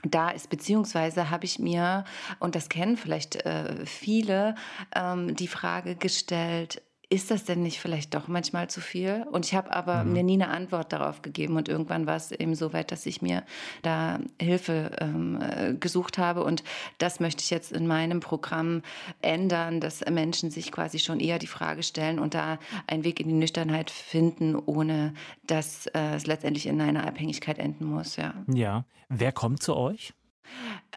da 0.03 0.29
ist, 0.29 0.49
beziehungsweise 0.49 1.29
habe 1.29 1.45
ich 1.45 1.59
mir, 1.59 2.03
und 2.39 2.55
das 2.55 2.69
kennen 2.69 2.97
vielleicht 2.97 3.37
äh, 3.45 3.85
viele, 3.85 4.55
ähm, 4.95 5.35
die 5.35 5.47
Frage 5.47 5.95
gestellt, 5.95 6.81
ist 7.13 7.29
das 7.29 7.43
denn 7.43 7.61
nicht 7.61 7.79
vielleicht 7.79 8.15
doch 8.15 8.27
manchmal 8.27 8.71
zu 8.71 8.81
viel? 8.81 9.23
Und 9.31 9.45
ich 9.45 9.53
habe 9.53 9.71
aber 9.71 10.03
mhm. 10.03 10.13
mir 10.13 10.23
nie 10.23 10.33
eine 10.33 10.47
Antwort 10.47 10.91
darauf 10.91 11.21
gegeben. 11.21 11.57
Und 11.57 11.69
irgendwann 11.69 12.07
war 12.07 12.15
es 12.15 12.31
eben 12.31 12.55
so 12.55 12.73
weit, 12.73 12.91
dass 12.91 13.05
ich 13.05 13.21
mir 13.21 13.43
da 13.83 14.19
Hilfe 14.41 14.89
ähm, 14.99 15.39
äh, 15.39 15.75
gesucht 15.75 16.17
habe. 16.17 16.43
Und 16.43 16.63
das 16.97 17.19
möchte 17.19 17.43
ich 17.43 17.51
jetzt 17.51 17.71
in 17.71 17.85
meinem 17.85 18.19
Programm 18.19 18.81
ändern, 19.21 19.79
dass 19.79 20.03
Menschen 20.09 20.49
sich 20.49 20.71
quasi 20.71 20.97
schon 20.97 21.19
eher 21.19 21.37
die 21.37 21.45
Frage 21.45 21.83
stellen 21.83 22.17
und 22.17 22.33
da 22.33 22.57
einen 22.87 23.03
Weg 23.03 23.19
in 23.19 23.27
die 23.27 23.35
Nüchternheit 23.35 23.91
finden, 23.91 24.55
ohne 24.55 25.13
dass 25.45 25.85
äh, 25.87 26.15
es 26.15 26.25
letztendlich 26.25 26.65
in 26.65 26.81
einer 26.81 27.05
Abhängigkeit 27.05 27.59
enden 27.59 27.85
muss. 27.85 28.15
Ja. 28.15 28.33
ja. 28.51 28.85
Wer 29.09 29.31
kommt 29.31 29.61
zu 29.61 29.75
euch? 29.75 30.15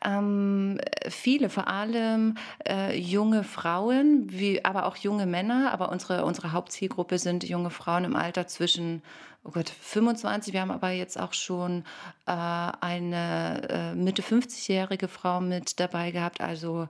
Ähm, 0.04 0.80
viele, 1.08 1.48
vor 1.48 1.68
allem 1.68 2.36
äh, 2.68 2.96
junge 2.98 3.44
Frauen, 3.44 4.26
wie, 4.30 4.64
aber 4.64 4.86
auch 4.86 4.96
junge 4.96 5.26
Männer. 5.26 5.72
Aber 5.72 5.90
unsere, 5.90 6.24
unsere 6.24 6.52
Hauptzielgruppe 6.52 7.18
sind 7.18 7.44
junge 7.44 7.70
Frauen 7.70 8.04
im 8.04 8.16
Alter 8.16 8.46
zwischen 8.46 9.02
oh 9.46 9.50
Gott, 9.52 9.68
25. 9.68 10.52
Wir 10.52 10.60
haben 10.60 10.70
aber 10.70 10.90
jetzt 10.90 11.18
auch 11.18 11.32
schon 11.32 11.84
äh, 12.26 12.32
eine 12.32 13.62
äh, 13.68 13.94
Mitte 13.94 14.22
50-jährige 14.22 15.08
Frau 15.08 15.40
mit 15.40 15.78
dabei 15.78 16.10
gehabt. 16.10 16.40
Also 16.40 16.88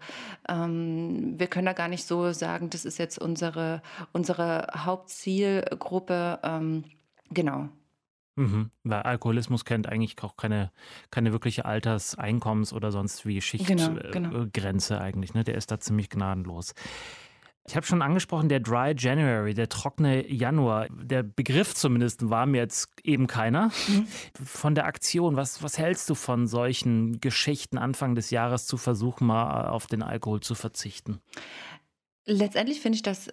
ähm, 0.49 1.39
wir 1.39 1.47
können 1.47 1.67
da 1.67 1.75
gar 1.75 1.89
nicht 1.89 2.07
so 2.07 2.33
sagen, 2.33 2.71
das 2.71 2.85
ist 2.85 2.99
jetzt 2.99 3.19
unsere, 3.19 3.83
unsere 4.13 4.69
Hauptzielgruppe. 4.75 6.39
Ähm, 6.43 6.85
genau. 7.31 7.69
Mhm. 8.37 8.71
Weil 8.85 9.03
Alkoholismus 9.03 9.65
kennt 9.65 9.89
eigentlich 9.89 10.23
auch 10.23 10.37
keine, 10.37 10.71
keine 11.11 11.33
wirkliche 11.33 11.65
Alters-, 11.65 12.17
Einkommens- 12.17 12.73
oder 12.73 12.93
sonst 12.93 13.27
wie 13.27 13.41
Schichtgrenze 13.41 13.95
genau, 14.13 14.47
genau. 14.47 14.91
Äh, 14.91 14.99
eigentlich. 14.99 15.35
Ne? 15.35 15.43
Der 15.43 15.55
ist 15.57 15.71
da 15.71 15.81
ziemlich 15.81 16.11
gnadenlos. 16.11 16.75
Ich 17.69 17.75
habe 17.75 17.85
schon 17.85 18.01
angesprochen, 18.01 18.49
der 18.49 18.61
Dry 18.61 18.95
January, 18.97 19.53
der 19.53 19.69
trockene 19.69 20.31
Januar. 20.31 20.87
Der 20.91 21.25
Begriff 21.25 21.75
zumindest 21.75 22.31
war 22.31 22.47
mir 22.47 22.59
jetzt 22.59 22.89
eben 23.03 23.27
keiner. 23.27 23.73
Mhm. 23.89 24.07
Von 24.45 24.77
der 24.77 24.87
Aktion, 24.87 25.35
was, 25.35 25.63
was 25.65 25.77
hältst 25.77 26.09
du 26.09 26.15
von 26.15 26.47
solchen 26.47 27.21
Geschichten 27.21 27.77
Anfang 27.77 28.15
des 28.15 28.31
Jahres 28.31 28.67
zu 28.67 28.77
versuchen, 28.77 29.27
mal 29.27 29.69
auf 29.69 29.89
den 29.89 30.03
Alkohol 30.03 30.41
zu 30.41 30.55
verzichten? 30.55 31.21
Letztendlich 32.25 32.81
finde 32.81 32.97
ich 32.97 33.03
das 33.03 33.31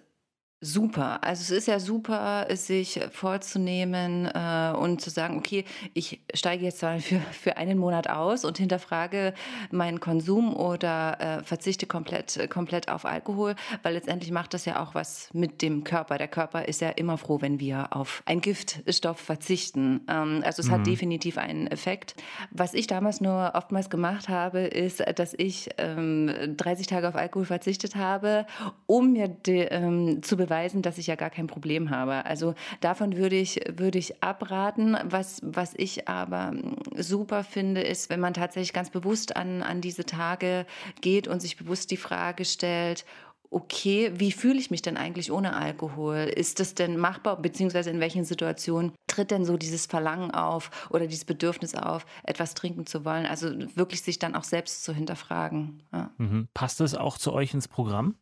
super. 0.64 1.22
Also 1.22 1.42
es 1.42 1.50
ist 1.50 1.68
ja 1.68 1.78
super, 1.78 2.46
es 2.48 2.66
sich 2.66 3.00
vorzunehmen 3.12 4.26
äh, 4.26 4.72
und 4.76 5.00
zu 5.00 5.10
sagen, 5.10 5.36
okay, 5.36 5.64
ich 5.92 6.20
steige 6.32 6.64
jetzt 6.64 6.82
mal 6.82 7.00
für, 7.00 7.20
für 7.32 7.56
einen 7.56 7.78
Monat 7.78 8.08
aus 8.08 8.44
und 8.44 8.58
hinterfrage 8.58 9.34
meinen 9.70 10.00
Konsum 10.00 10.56
oder 10.56 11.20
äh, 11.20 11.44
verzichte 11.44 11.86
komplett, 11.86 12.48
komplett 12.50 12.88
auf 12.88 13.04
Alkohol, 13.04 13.54
weil 13.82 13.94
letztendlich 13.94 14.32
macht 14.32 14.54
das 14.54 14.64
ja 14.64 14.82
auch 14.82 14.94
was 14.94 15.28
mit 15.34 15.60
dem 15.60 15.84
Körper. 15.84 16.16
Der 16.16 16.28
Körper 16.28 16.66
ist 16.66 16.80
ja 16.80 16.88
immer 16.88 17.18
froh, 17.18 17.40
wenn 17.40 17.60
wir 17.60 17.94
auf 17.94 18.22
einen 18.24 18.40
Giftstoff 18.40 19.18
verzichten. 19.18 20.00
Ähm, 20.08 20.42
also 20.44 20.60
es 20.62 20.68
mhm. 20.68 20.72
hat 20.72 20.86
definitiv 20.86 21.36
einen 21.36 21.66
Effekt. 21.66 22.14
Was 22.50 22.72
ich 22.72 22.86
damals 22.86 23.20
nur 23.20 23.52
oftmals 23.54 23.90
gemacht 23.90 24.28
habe, 24.28 24.60
ist, 24.60 25.02
dass 25.16 25.34
ich 25.36 25.68
ähm, 25.76 26.56
30 26.56 26.86
Tage 26.86 27.08
auf 27.08 27.16
Alkohol 27.16 27.44
verzichtet 27.44 27.96
habe, 27.96 28.46
um 28.86 29.12
mir 29.12 29.28
de, 29.28 29.68
ähm, 29.70 30.22
zu 30.22 30.36
beweisen, 30.38 30.53
beweisen, 30.54 30.82
dass 30.82 30.98
ich 30.98 31.08
ja 31.08 31.16
gar 31.16 31.30
kein 31.30 31.48
Problem 31.48 31.90
habe. 31.90 32.24
Also 32.26 32.54
davon 32.80 33.16
würde 33.16 33.36
ich, 33.36 33.60
würde 33.76 33.98
ich 33.98 34.22
abraten. 34.22 34.96
Was, 35.04 35.40
was 35.42 35.74
ich 35.76 36.08
aber 36.08 36.52
super 36.96 37.42
finde, 37.42 37.82
ist, 37.82 38.08
wenn 38.08 38.20
man 38.20 38.34
tatsächlich 38.34 38.72
ganz 38.72 38.90
bewusst 38.90 39.36
an, 39.36 39.62
an 39.62 39.80
diese 39.80 40.04
Tage 40.04 40.64
geht 41.00 41.26
und 41.26 41.40
sich 41.40 41.56
bewusst 41.56 41.90
die 41.90 41.96
Frage 41.96 42.44
stellt, 42.44 43.04
okay, 43.50 44.12
wie 44.14 44.32
fühle 44.32 44.58
ich 44.58 44.70
mich 44.70 44.82
denn 44.82 44.96
eigentlich 44.96 45.32
ohne 45.32 45.56
Alkohol? 45.56 46.30
Ist 46.34 46.60
das 46.60 46.74
denn 46.74 46.98
machbar, 46.98 47.40
beziehungsweise 47.40 47.90
in 47.90 48.00
welchen 48.00 48.24
Situationen 48.24 48.92
tritt 49.08 49.30
denn 49.30 49.44
so 49.44 49.56
dieses 49.56 49.86
Verlangen 49.86 50.30
auf 50.30 50.88
oder 50.90 51.06
dieses 51.06 51.24
Bedürfnis 51.24 51.74
auf, 51.74 52.06
etwas 52.24 52.54
trinken 52.54 52.86
zu 52.86 53.04
wollen? 53.04 53.26
Also 53.26 53.50
wirklich 53.76 54.02
sich 54.02 54.18
dann 54.20 54.34
auch 54.34 54.44
selbst 54.44 54.84
zu 54.84 54.92
hinterfragen. 54.92 55.82
Ja. 55.92 56.10
Mhm. 56.18 56.48
Passt 56.54 56.80
das 56.80 56.94
auch 56.94 57.18
zu 57.18 57.32
euch 57.32 57.54
ins 57.54 57.68
Programm? 57.68 58.16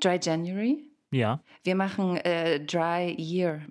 Dry 0.00 0.18
January? 0.20 0.93
Ja. 1.14 1.40
Wir 1.62 1.76
machen 1.76 2.16
äh, 2.16 2.58
Dry 2.58 3.14
Year. 3.16 3.62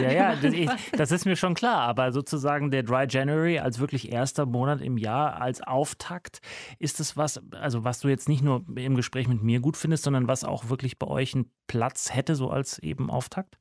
ja, 0.00 0.10
ja, 0.10 0.34
das, 0.42 0.52
ich, 0.52 0.68
das, 0.90 1.12
ist 1.12 1.24
mir 1.24 1.36
schon 1.36 1.54
klar. 1.54 1.82
Aber 1.82 2.10
sozusagen 2.10 2.72
der 2.72 2.82
Dry 2.82 3.06
January 3.08 3.60
als 3.60 3.78
wirklich 3.78 4.10
erster 4.10 4.44
Monat 4.44 4.80
im 4.80 4.98
Jahr, 4.98 5.40
als 5.40 5.62
Auftakt, 5.62 6.40
ist 6.80 6.98
es 6.98 7.16
was, 7.16 7.40
also 7.52 7.84
was 7.84 8.00
du 8.00 8.08
jetzt 8.08 8.28
nicht 8.28 8.42
nur 8.42 8.64
im 8.74 8.96
Gespräch 8.96 9.28
mit 9.28 9.40
mir 9.40 9.60
gut 9.60 9.76
findest, 9.76 10.02
sondern 10.02 10.26
was 10.26 10.42
auch 10.42 10.68
wirklich 10.68 10.98
bei 10.98 11.06
euch 11.06 11.32
einen 11.32 11.52
Platz 11.68 12.12
hätte, 12.12 12.34
so 12.34 12.50
als 12.50 12.80
eben 12.80 13.08
Auftakt? 13.08 13.56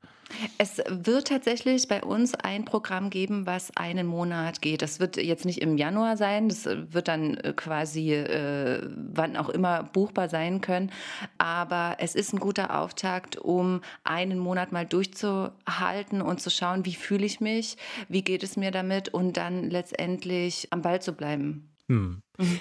Es 0.57 0.81
wird 0.87 1.27
tatsächlich 1.27 1.87
bei 1.87 2.03
uns 2.03 2.35
ein 2.35 2.65
Programm 2.65 3.09
geben, 3.09 3.45
was 3.45 3.75
einen 3.75 4.07
Monat 4.07 4.61
geht. 4.61 4.81
Das 4.81 4.99
wird 4.99 5.17
jetzt 5.17 5.45
nicht 5.45 5.61
im 5.61 5.77
Januar 5.77 6.17
sein, 6.17 6.49
das 6.49 6.65
wird 6.65 7.07
dann 7.07 7.37
äh, 7.37 7.53
quasi 7.53 8.13
äh, 8.13 8.87
wann 8.95 9.37
auch 9.37 9.49
immer 9.49 9.83
buchbar 9.83 10.29
sein 10.29 10.61
können. 10.61 10.91
Aber 11.37 11.97
es 11.99 12.15
ist 12.15 12.33
ein 12.33 12.39
guter 12.39 12.79
Auftakt, 12.79 13.37
um 13.37 13.81
einen 14.03 14.39
Monat 14.39 14.71
mal 14.71 14.85
durchzuhalten 14.85 16.21
und 16.21 16.41
zu 16.41 16.49
schauen, 16.49 16.85
wie 16.85 16.95
fühle 16.95 17.25
ich 17.25 17.39
mich, 17.39 17.77
wie 18.07 18.23
geht 18.23 18.43
es 18.43 18.57
mir 18.57 18.71
damit 18.71 19.09
und 19.09 19.37
dann 19.37 19.69
letztendlich 19.69 20.67
am 20.71 20.81
Ball 20.81 21.01
zu 21.01 21.13
bleiben. 21.13 21.75
Hm. 21.87 22.21
Mhm. 22.37 22.59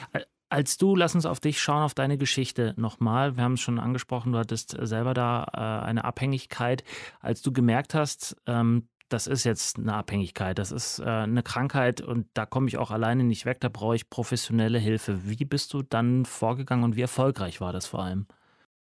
Als 0.50 0.78
du, 0.78 0.96
lass 0.96 1.14
uns 1.14 1.26
auf 1.26 1.40
dich 1.40 1.60
schauen, 1.60 1.82
auf 1.82 1.94
deine 1.94 2.16
Geschichte 2.16 2.74
nochmal. 2.76 3.36
Wir 3.36 3.44
haben 3.44 3.54
es 3.54 3.60
schon 3.60 3.78
angesprochen, 3.78 4.32
du 4.32 4.38
hattest 4.38 4.76
selber 4.80 5.12
da 5.12 5.46
äh, 5.52 5.86
eine 5.86 6.04
Abhängigkeit. 6.04 6.84
Als 7.20 7.42
du 7.42 7.52
gemerkt 7.52 7.94
hast, 7.94 8.36
ähm, 8.46 8.88
das 9.08 9.26
ist 9.26 9.44
jetzt 9.44 9.78
eine 9.78 9.94
Abhängigkeit, 9.94 10.58
das 10.58 10.70
ist 10.70 10.98
äh, 10.98 11.04
eine 11.04 11.42
Krankheit 11.42 12.00
und 12.00 12.26
da 12.34 12.46
komme 12.46 12.68
ich 12.68 12.76
auch 12.76 12.90
alleine 12.90 13.24
nicht 13.24 13.46
weg, 13.46 13.60
da 13.60 13.68
brauche 13.68 13.96
ich 13.96 14.10
professionelle 14.10 14.78
Hilfe. 14.78 15.28
Wie 15.28 15.44
bist 15.44 15.72
du 15.72 15.82
dann 15.82 16.24
vorgegangen 16.24 16.84
und 16.84 16.96
wie 16.96 17.02
erfolgreich 17.02 17.60
war 17.60 17.72
das 17.72 17.86
vor 17.86 18.02
allem? 18.02 18.26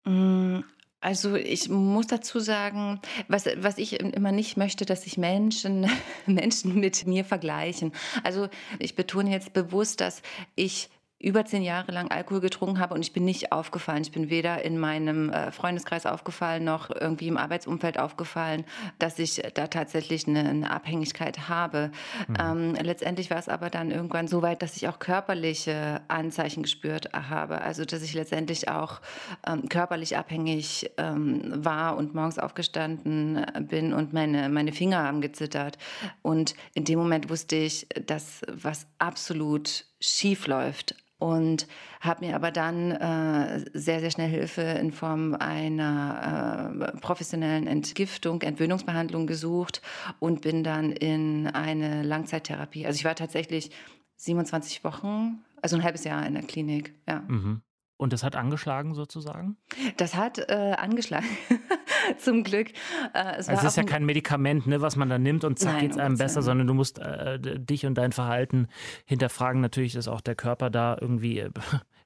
Mm, 0.06 0.64
also 1.00 1.36
ich 1.36 1.70
muss 1.70 2.08
dazu 2.08 2.40
sagen, 2.40 3.00
was, 3.28 3.46
was 3.58 3.78
ich 3.78 4.00
immer 4.00 4.32
nicht 4.32 4.58
möchte, 4.58 4.86
dass 4.86 5.04
sich 5.04 5.18
Menschen, 5.18 5.90
Menschen 6.26 6.80
mit 6.80 7.06
mir 7.08 7.24
vergleichen. 7.24 7.94
Also 8.24 8.50
ich 8.80 8.96
betone 8.96 9.32
jetzt 9.32 9.54
bewusst, 9.54 10.02
dass 10.02 10.22
ich 10.56 10.90
über 11.20 11.46
zehn 11.46 11.64
Jahre 11.64 11.92
lang 11.92 12.12
Alkohol 12.12 12.42
getrunken 12.42 12.80
habe 12.80 12.94
und 12.94 13.02
ich 13.02 13.12
bin 13.12 13.26
nicht 13.26 13.52
aufgefallen. 13.52 14.04
Ich 14.04 14.12
bin 14.12 14.30
weder 14.30 14.64
in 14.64 14.78
meinem 14.78 15.32
äh, 15.32 15.52
Freundeskreis 15.52 16.06
aufgefallen 16.06 16.64
noch 16.64 16.92
irgendwie 16.92 17.28
im 17.28 17.38
Arbeitsumfeld 17.38 17.98
aufgefallen, 17.98 18.66
dass 19.00 19.18
ich 19.18 19.42
da 19.56 19.66
tatsächlich 19.68 20.28
eine, 20.28 20.48
eine 20.48 20.70
Abhängigkeit 20.70 21.50
habe. 21.50 21.92
Mhm. 22.28 22.36
Ähm, 22.40 22.76
letztendlich 22.80 23.32
war 23.32 23.40
es 23.40 23.50
aber 23.50 23.72
dann 23.72 23.90
irgendwann 23.90 24.28
so 24.28 24.44
weit, 24.44 24.62
dass 24.62 24.78
ich 24.78 24.88
auch 24.88 25.00
körperliche 25.00 26.02
Anzeichen 26.08 26.62
gespürt 26.62 27.10
habe. 27.14 27.62
Also 27.62 27.84
dass 27.84 28.04
ich 28.04 28.14
letztendlich 28.14 28.70
auch 28.70 29.02
ähm, 29.48 29.68
körperlich 29.70 30.18
abhängig 30.18 30.92
ähm, 30.98 31.66
war 31.66 31.98
und 31.98 32.14
morgens 32.14 32.38
aufgestanden 32.38 33.44
bin 33.62 33.94
und 33.94 34.14
meine, 34.14 34.50
meine 34.50 34.72
Finger 34.72 35.02
haben 35.02 35.22
gezittert. 35.22 35.80
Und 36.22 36.54
in 36.76 36.84
dem 36.84 37.00
Moment 37.00 37.32
wusste 37.32 37.56
ich, 37.56 37.88
dass 38.06 38.42
was 38.52 38.86
absolut 39.00 39.86
schief 40.00 40.46
läuft 40.46 40.96
und 41.20 41.68
habe 42.00 42.26
mir 42.26 42.36
aber 42.36 42.52
dann 42.52 42.92
äh, 42.92 43.66
sehr, 43.74 44.00
sehr 44.00 44.12
schnell 44.12 44.30
Hilfe 44.30 44.62
in 44.62 44.92
Form 44.92 45.34
einer 45.34 46.94
äh, 46.94 46.98
professionellen 47.00 47.68
Entgiftung, 47.68 48.42
Entwöhnungsbehandlung 48.42 49.28
gesucht 49.28 49.82
und 50.20 50.42
bin 50.42 50.64
dann 50.64 50.92
in 50.92 51.48
eine 51.48 52.04
Langzeittherapie. 52.04 52.86
Also 52.86 52.98
ich 52.98 53.06
war 53.06 53.16
tatsächlich 53.16 53.72
27 54.18 54.84
Wochen, 54.84 55.44
also 55.62 55.76
ein 55.76 55.84
halbes 55.84 56.04
Jahr 56.04 56.26
in 56.26 56.34
der 56.34 56.44
Klinik, 56.44 56.94
ja. 57.08 57.24
Mhm. 57.28 57.62
Und 57.98 58.14
das 58.14 58.24
hat 58.24 58.36
angeschlagen 58.36 58.94
sozusagen? 58.94 59.58
Das 59.98 60.16
hat 60.16 60.38
äh, 60.38 60.76
angeschlagen, 60.78 61.26
zum 62.20 62.44
Glück. 62.44 62.70
Äh, 63.14 63.38
es, 63.38 63.50
also 63.50 63.54
es 63.54 63.64
ist 63.64 63.78
ja 63.78 63.84
kein 63.84 64.06
Medikament, 64.06 64.68
ne, 64.68 64.82
was 64.82 64.96
man 64.96 65.10
da 65.10 65.18
nimmt 65.18 65.44
und 65.44 65.58
zack 65.58 65.80
geht 65.80 65.92
es 65.92 65.98
einem 65.98 66.18
besser, 66.18 66.44
sondern 66.44 66.68
du 66.68 66.76
musst 66.76 67.00
äh, 67.00 67.40
dich 67.40 67.88
und 67.88 67.96
dein 67.96 68.12
Verhalten 68.12 68.68
hinterfragen. 69.06 69.62
Natürlich 69.62 69.96
ist 69.96 70.08
auch 70.08 70.22
der 70.22 70.36
Körper 70.36 70.70
da 70.70 70.96
irgendwie 71.02 71.40
äh, 71.40 71.50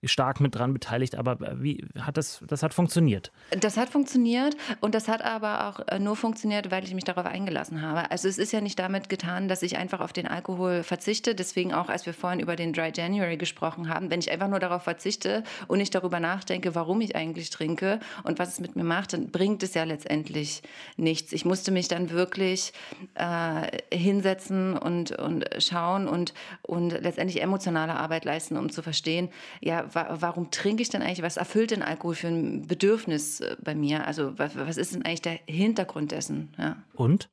stark 0.03 0.39
mit 0.39 0.55
dran 0.55 0.73
beteiligt, 0.73 1.15
aber 1.15 1.39
äh, 1.41 1.61
wie 1.61 1.85
hat 1.99 2.17
das, 2.17 2.43
das 2.47 2.63
hat 2.63 2.73
funktioniert? 2.73 3.31
Das 3.51 3.77
hat 3.77 3.89
funktioniert 3.89 4.55
und 4.79 4.95
das 4.95 5.07
hat 5.07 5.23
aber 5.23 5.67
auch 5.67 5.87
äh, 5.87 5.99
nur 5.99 6.15
funktioniert, 6.15 6.71
weil 6.71 6.83
ich 6.83 6.93
mich 6.93 7.03
darauf 7.03 7.25
eingelassen 7.25 7.81
habe. 7.81 8.09
Also 8.09 8.27
es 8.27 8.37
ist 8.37 8.51
ja 8.51 8.61
nicht 8.61 8.79
damit 8.79 9.09
getan, 9.09 9.47
dass 9.47 9.61
ich 9.61 9.77
einfach 9.77 9.99
auf 9.99 10.13
den 10.13 10.27
Alkohol 10.27 10.83
verzichte. 10.83 11.35
Deswegen 11.35 11.73
auch, 11.73 11.89
als 11.89 12.05
wir 12.05 12.13
vorhin 12.13 12.39
über 12.39 12.55
den 12.55 12.73
Dry 12.73 12.91
January 12.93 13.37
gesprochen 13.37 13.89
haben, 13.89 14.09
wenn 14.09 14.19
ich 14.19 14.31
einfach 14.31 14.47
nur 14.47 14.59
darauf 14.59 14.83
verzichte 14.83 15.43
und 15.67 15.77
nicht 15.77 15.93
darüber 15.93 16.19
nachdenke, 16.19 16.73
warum 16.73 17.01
ich 17.01 17.15
eigentlich 17.15 17.49
trinke 17.51 17.99
und 18.23 18.39
was 18.39 18.49
es 18.49 18.59
mit 18.59 18.75
mir 18.75 18.83
macht, 18.83 19.13
dann 19.13 19.29
bringt 19.29 19.61
es 19.61 19.73
ja 19.75 19.83
letztendlich 19.83 20.63
nichts. 20.97 21.31
Ich 21.31 21.45
musste 21.45 21.71
mich 21.71 21.87
dann 21.87 22.09
wirklich 22.09 22.73
äh, 23.15 23.95
hinsetzen 23.95 24.77
und, 24.77 25.11
und 25.11 25.45
schauen 25.59 26.07
und, 26.07 26.33
und 26.63 26.91
letztendlich 26.91 27.41
emotionale 27.41 27.93
Arbeit 27.93 28.25
leisten, 28.25 28.57
um 28.57 28.71
zu 28.71 28.81
verstehen, 28.81 29.29
ja, 29.59 29.90
warum 29.93 30.51
trinke 30.51 30.81
ich 30.81 30.89
denn 30.89 31.01
eigentlich? 31.01 31.21
Was 31.21 31.37
erfüllt 31.37 31.71
denn 31.71 31.81
Alkohol 31.83 32.15
für 32.15 32.27
ein 32.27 32.67
Bedürfnis 32.67 33.41
äh, 33.41 33.55
bei 33.61 33.75
mir? 33.75 34.05
Also 34.07 34.37
was, 34.37 34.55
was 34.55 34.77
ist 34.77 34.93
denn 34.93 35.03
eigentlich 35.03 35.21
der 35.21 35.39
Hintergrund 35.47 36.11
dessen? 36.11 36.53
Ja. 36.57 36.77
Und? 36.93 37.29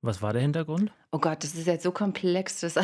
Was 0.00 0.22
war 0.22 0.32
der 0.32 0.42
Hintergrund? 0.42 0.92
Oh 1.10 1.18
Gott, 1.18 1.42
das 1.42 1.54
ist 1.54 1.66
jetzt 1.66 1.82
so 1.82 1.92
komplex. 1.92 2.60
Das 2.60 2.76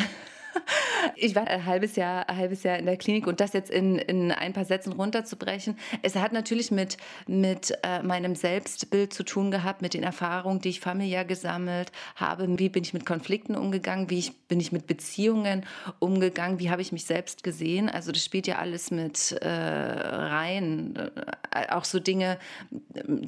ich 1.15 1.35
war 1.35 1.47
ein 1.47 1.65
halbes 1.65 1.95
Jahr, 1.95 2.27
ein 2.29 2.37
halbes 2.37 2.63
Jahr 2.63 2.77
in 2.77 2.85
der 2.85 2.97
Klinik 2.97 3.27
und 3.27 3.39
das 3.39 3.53
jetzt 3.53 3.69
in, 3.69 3.97
in 3.97 4.31
ein 4.31 4.53
paar 4.53 4.65
Sätzen 4.65 4.93
runterzubrechen. 4.93 5.77
Es 6.01 6.15
hat 6.15 6.33
natürlich 6.33 6.71
mit, 6.71 6.97
mit 7.27 7.77
äh, 7.83 8.01
meinem 8.03 8.35
Selbstbild 8.35 9.13
zu 9.13 9.23
tun 9.23 9.51
gehabt, 9.51 9.81
mit 9.81 9.93
den 9.93 10.03
Erfahrungen, 10.03 10.59
die 10.59 10.69
ich 10.69 10.79
familiär 10.79 11.25
gesammelt 11.25 11.91
habe. 12.15 12.47
Wie 12.59 12.69
bin 12.69 12.83
ich 12.83 12.93
mit 12.93 13.05
Konflikten 13.05 13.55
umgegangen? 13.55 14.09
Wie 14.09 14.19
ich, 14.19 14.37
bin 14.47 14.59
ich 14.59 14.71
mit 14.71 14.87
Beziehungen 14.87 15.65
umgegangen? 15.99 16.59
Wie 16.59 16.69
habe 16.69 16.81
ich 16.81 16.91
mich 16.91 17.05
selbst 17.05 17.43
gesehen? 17.43 17.89
Also 17.89 18.11
das 18.11 18.23
spielt 18.23 18.47
ja 18.47 18.57
alles 18.57 18.91
mit 18.91 19.33
äh, 19.41 19.47
rein. 19.47 20.95
Äh, 20.95 21.71
auch 21.71 21.85
so 21.85 21.99
Dinge, 21.99 22.37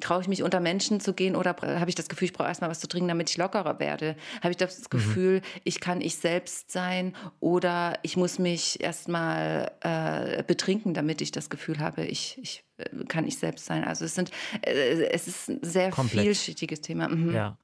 traue 0.01 0.21
ich 0.21 0.27
mich 0.27 0.43
unter 0.43 0.59
Menschen 0.59 0.99
zu 0.99 1.13
gehen 1.13 1.35
oder 1.35 1.55
habe 1.61 1.89
ich 1.89 1.95
das 1.95 2.09
Gefühl, 2.09 2.27
ich 2.27 2.33
brauche 2.33 2.47
erstmal 2.47 2.69
was 2.69 2.79
zu 2.79 2.87
trinken, 2.87 3.07
damit 3.07 3.29
ich 3.29 3.37
lockerer 3.37 3.79
werde? 3.79 4.15
Habe 4.41 4.51
ich 4.51 4.57
das 4.57 4.79
mhm. 4.79 4.85
Gefühl, 4.89 5.35
mhm. 5.35 5.61
ich 5.63 5.79
kann 5.79 6.01
ich 6.01 6.17
selbst 6.17 6.71
sein 6.71 7.15
oder 7.39 7.99
ich 8.03 8.17
muss 8.17 8.39
mich 8.39 8.81
erstmal 8.81 9.71
äh, 9.81 10.43
betrinken, 10.43 10.93
damit 10.93 11.21
ich 11.21 11.31
das 11.31 11.49
Gefühl 11.49 11.79
habe, 11.79 12.05
ich, 12.05 12.37
ich 12.41 12.63
äh, 12.77 13.05
kann 13.05 13.27
ich 13.27 13.37
selbst 13.37 13.65
sein. 13.65 13.83
Also 13.83 14.05
es 14.05 14.15
sind, 14.15 14.31
äh, 14.61 15.05
es 15.11 15.27
ist 15.27 15.49
ein 15.49 15.59
sehr 15.61 15.91
Komplex. 15.91 16.23
vielschichtiges 16.23 16.81
Thema. 16.81 17.07
Mhm. 17.09 17.33
Ja. 17.33 17.57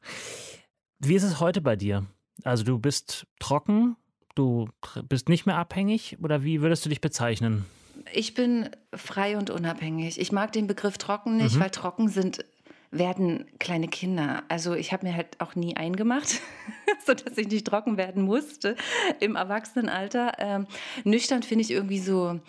Wie 0.99 1.15
ist 1.15 1.23
es 1.23 1.39
heute 1.39 1.61
bei 1.61 1.75
dir? 1.75 2.05
Also 2.43 2.63
du 2.63 2.79
bist 2.79 3.27
trocken, 3.39 3.95
du 4.35 4.69
bist 5.07 5.29
nicht 5.29 5.45
mehr 5.45 5.57
abhängig 5.57 6.17
oder 6.21 6.43
wie 6.43 6.61
würdest 6.61 6.85
du 6.85 6.89
dich 6.89 7.01
bezeichnen? 7.01 7.65
Ich 8.11 8.33
bin 8.33 8.69
frei 8.93 9.37
und 9.37 9.49
unabhängig. 9.49 10.19
Ich 10.19 10.31
mag 10.31 10.51
den 10.51 10.67
Begriff 10.67 10.97
trocken 10.97 11.37
nicht, 11.37 11.55
mhm. 11.55 11.59
weil 11.59 11.69
trocken 11.69 12.09
sind 12.09 12.43
werden 12.93 13.45
kleine 13.59 13.87
Kinder. 13.87 14.43
Also 14.49 14.73
ich 14.73 14.93
habe 14.93 15.07
mir 15.07 15.15
halt 15.15 15.39
auch 15.39 15.55
nie 15.55 15.75
eingemacht, 15.75 16.41
sodass 17.05 17.37
ich 17.37 17.47
nicht 17.47 17.67
trocken 17.67 17.97
werden 17.97 18.23
musste 18.23 18.75
im 19.19 19.35
Erwachsenenalter. 19.35 20.33
Ähm, 20.37 20.67
nüchtern 21.03 21.43
finde 21.43 21.63
ich 21.63 21.71
irgendwie 21.71 21.99
so 21.99 22.39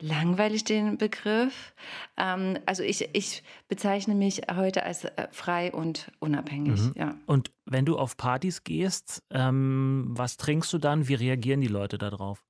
langweilig 0.00 0.64
den 0.64 0.98
Begriff. 0.98 1.74
Ähm, 2.16 2.58
also 2.66 2.82
ich, 2.82 3.08
ich 3.14 3.42
bezeichne 3.68 4.14
mich 4.14 4.42
heute 4.54 4.84
als 4.84 5.04
äh, 5.04 5.28
frei 5.30 5.72
und 5.72 6.10
unabhängig. 6.20 6.80
Mhm. 6.80 6.92
Ja. 6.96 7.14
Und 7.26 7.50
wenn 7.64 7.86
du 7.86 7.96
auf 7.96 8.16
Partys 8.16 8.64
gehst, 8.64 9.22
ähm, 9.30 10.06
was 10.10 10.36
trinkst 10.36 10.72
du 10.72 10.78
dann? 10.78 11.08
Wie 11.08 11.14
reagieren 11.14 11.60
die 11.60 11.68
Leute 11.68 11.98
darauf? 11.98 12.44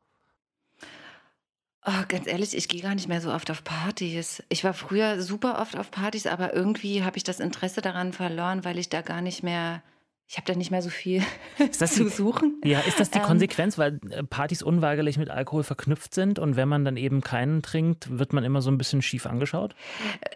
Oh, 1.87 2.05
ganz 2.09 2.27
ehrlich, 2.27 2.57
ich 2.57 2.68
gehe 2.68 2.81
gar 2.81 2.94
nicht 2.94 3.09
mehr 3.09 3.20
so 3.20 3.31
oft 3.33 3.51
auf 3.51 3.62
Partys. 3.62 4.42
Ich 4.49 4.64
war 4.64 4.73
früher 4.73 5.20
super 5.20 5.61
oft 5.61 5.77
auf 5.77 5.90
Partys, 5.90 6.27
aber 6.27 6.55
irgendwie 6.55 7.03
habe 7.03 7.18
ich 7.18 7.25
das 7.25 7.40
Interesse 7.40 7.83
daran 7.83 8.12
verloren, 8.12 8.64
weil 8.64 8.79
ich 8.79 8.88
da 8.88 9.03
gar 9.03 9.20
nicht 9.20 9.42
mehr 9.42 9.83
ich 10.27 10.38
habe 10.38 10.51
da 10.51 10.59
nicht 10.59 10.70
mehr 10.70 10.83
so 10.83 10.90
viel 10.90 11.23
zu 11.70 12.09
suchen. 12.09 12.61
Ja, 12.64 12.81
ist 12.81 12.99
das 12.99 13.11
die 13.11 13.18
ähm, 13.18 13.25
Konsequenz, 13.25 13.77
weil 13.77 14.01
äh, 14.11 14.23
Partys 14.25 14.62
unweigerlich 14.62 15.18
mit 15.18 15.31
Alkohol 15.31 15.64
verknüpft 15.64 16.14
sind 16.14 16.38
und 16.38 16.57
wenn 16.57 16.68
man 16.68 16.85
dann 16.85 16.97
eben 16.97 17.20
keinen 17.20 17.62
trinkt, 17.62 18.18
wird 18.18 18.33
man 18.33 18.42
immer 18.42 18.62
so 18.62 18.70
ein 18.70 18.79
bisschen 18.79 19.03
schief 19.03 19.27
angeschaut? 19.27 19.75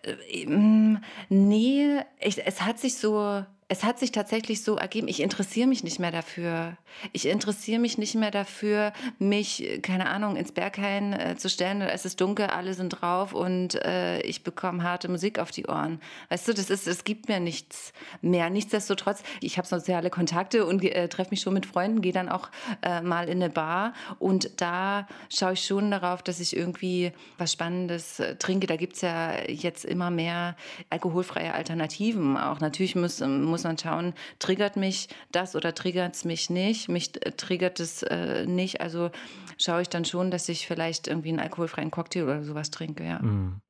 Äh, 0.02 0.42
ähm, 0.42 0.98
nee, 1.30 2.00
ich, 2.20 2.46
es 2.46 2.62
hat 2.62 2.78
sich 2.78 2.96
so 2.96 3.44
es 3.70 3.84
hat 3.84 3.98
sich 3.98 4.12
tatsächlich 4.12 4.62
so 4.62 4.76
ergeben, 4.76 5.08
ich 5.08 5.20
interessiere 5.20 5.68
mich 5.68 5.84
nicht 5.84 5.98
mehr 5.98 6.10
dafür. 6.10 6.78
Ich 7.12 7.26
interessiere 7.26 7.78
mich 7.78 7.98
nicht 7.98 8.14
mehr 8.14 8.30
dafür, 8.30 8.94
mich, 9.18 9.80
keine 9.82 10.08
Ahnung, 10.08 10.36
ins 10.36 10.52
Berghain 10.52 11.12
äh, 11.12 11.36
zu 11.36 11.50
stellen. 11.50 11.82
Es 11.82 12.06
ist 12.06 12.20
dunkel, 12.22 12.46
alle 12.46 12.72
sind 12.72 12.88
drauf 12.88 13.34
und 13.34 13.74
äh, 13.74 14.20
ich 14.22 14.42
bekomme 14.42 14.82
harte 14.82 15.08
Musik 15.08 15.38
auf 15.38 15.50
die 15.50 15.66
Ohren. 15.66 16.00
Weißt 16.30 16.48
du, 16.48 16.54
das 16.54 16.70
ist, 16.70 16.88
es 16.88 17.04
gibt 17.04 17.28
mir 17.28 17.40
nichts 17.40 17.92
mehr. 18.22 18.48
Nichtsdestotrotz, 18.48 19.22
ich 19.42 19.58
habe 19.58 19.68
soziale 19.68 20.08
Kontakte 20.08 20.64
und 20.64 20.82
äh, 20.82 21.08
treffe 21.08 21.30
mich 21.30 21.42
schon 21.42 21.52
mit 21.52 21.66
Freunden, 21.66 22.00
gehe 22.00 22.12
dann 22.12 22.30
auch 22.30 22.48
äh, 22.80 23.02
mal 23.02 23.28
in 23.28 23.42
eine 23.42 23.50
Bar 23.50 23.92
und 24.18 24.62
da 24.62 25.06
schaue 25.28 25.52
ich 25.52 25.66
schon 25.66 25.90
darauf, 25.90 26.22
dass 26.22 26.40
ich 26.40 26.56
irgendwie 26.56 27.12
was 27.36 27.52
Spannendes 27.52 28.18
äh, 28.18 28.36
trinke. 28.36 28.66
Da 28.66 28.76
gibt 28.76 28.94
es 28.94 29.02
ja 29.02 29.46
jetzt 29.46 29.84
immer 29.84 30.10
mehr 30.10 30.56
alkoholfreie 30.88 31.52
Alternativen. 31.52 32.38
Auch 32.38 32.60
natürlich 32.60 32.96
muss, 32.96 33.20
muss 33.20 33.57
muss 33.58 33.64
man 33.64 33.78
schauen, 33.78 34.14
triggert 34.38 34.76
mich 34.76 35.08
das 35.32 35.56
oder 35.56 35.74
triggert 35.74 36.14
es 36.14 36.24
mich 36.24 36.48
nicht? 36.48 36.88
Mich 36.88 37.14
äh, 37.26 37.32
triggert 37.32 37.80
es 37.80 38.02
äh, 38.04 38.46
nicht. 38.46 38.80
Also 38.80 39.10
schaue 39.58 39.82
ich 39.82 39.88
dann 39.88 40.04
schon, 40.04 40.30
dass 40.30 40.48
ich 40.48 40.66
vielleicht 40.66 41.08
irgendwie 41.08 41.30
einen 41.30 41.40
alkoholfreien 41.40 41.90
Cocktail 41.90 42.24
oder 42.24 42.42
sowas 42.44 42.70
trinke, 42.70 43.04
ja. 43.04 43.18
Mhm. 43.20 43.60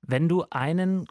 Wenn 0.00 0.28
du 0.28 0.44
einen 0.50 1.06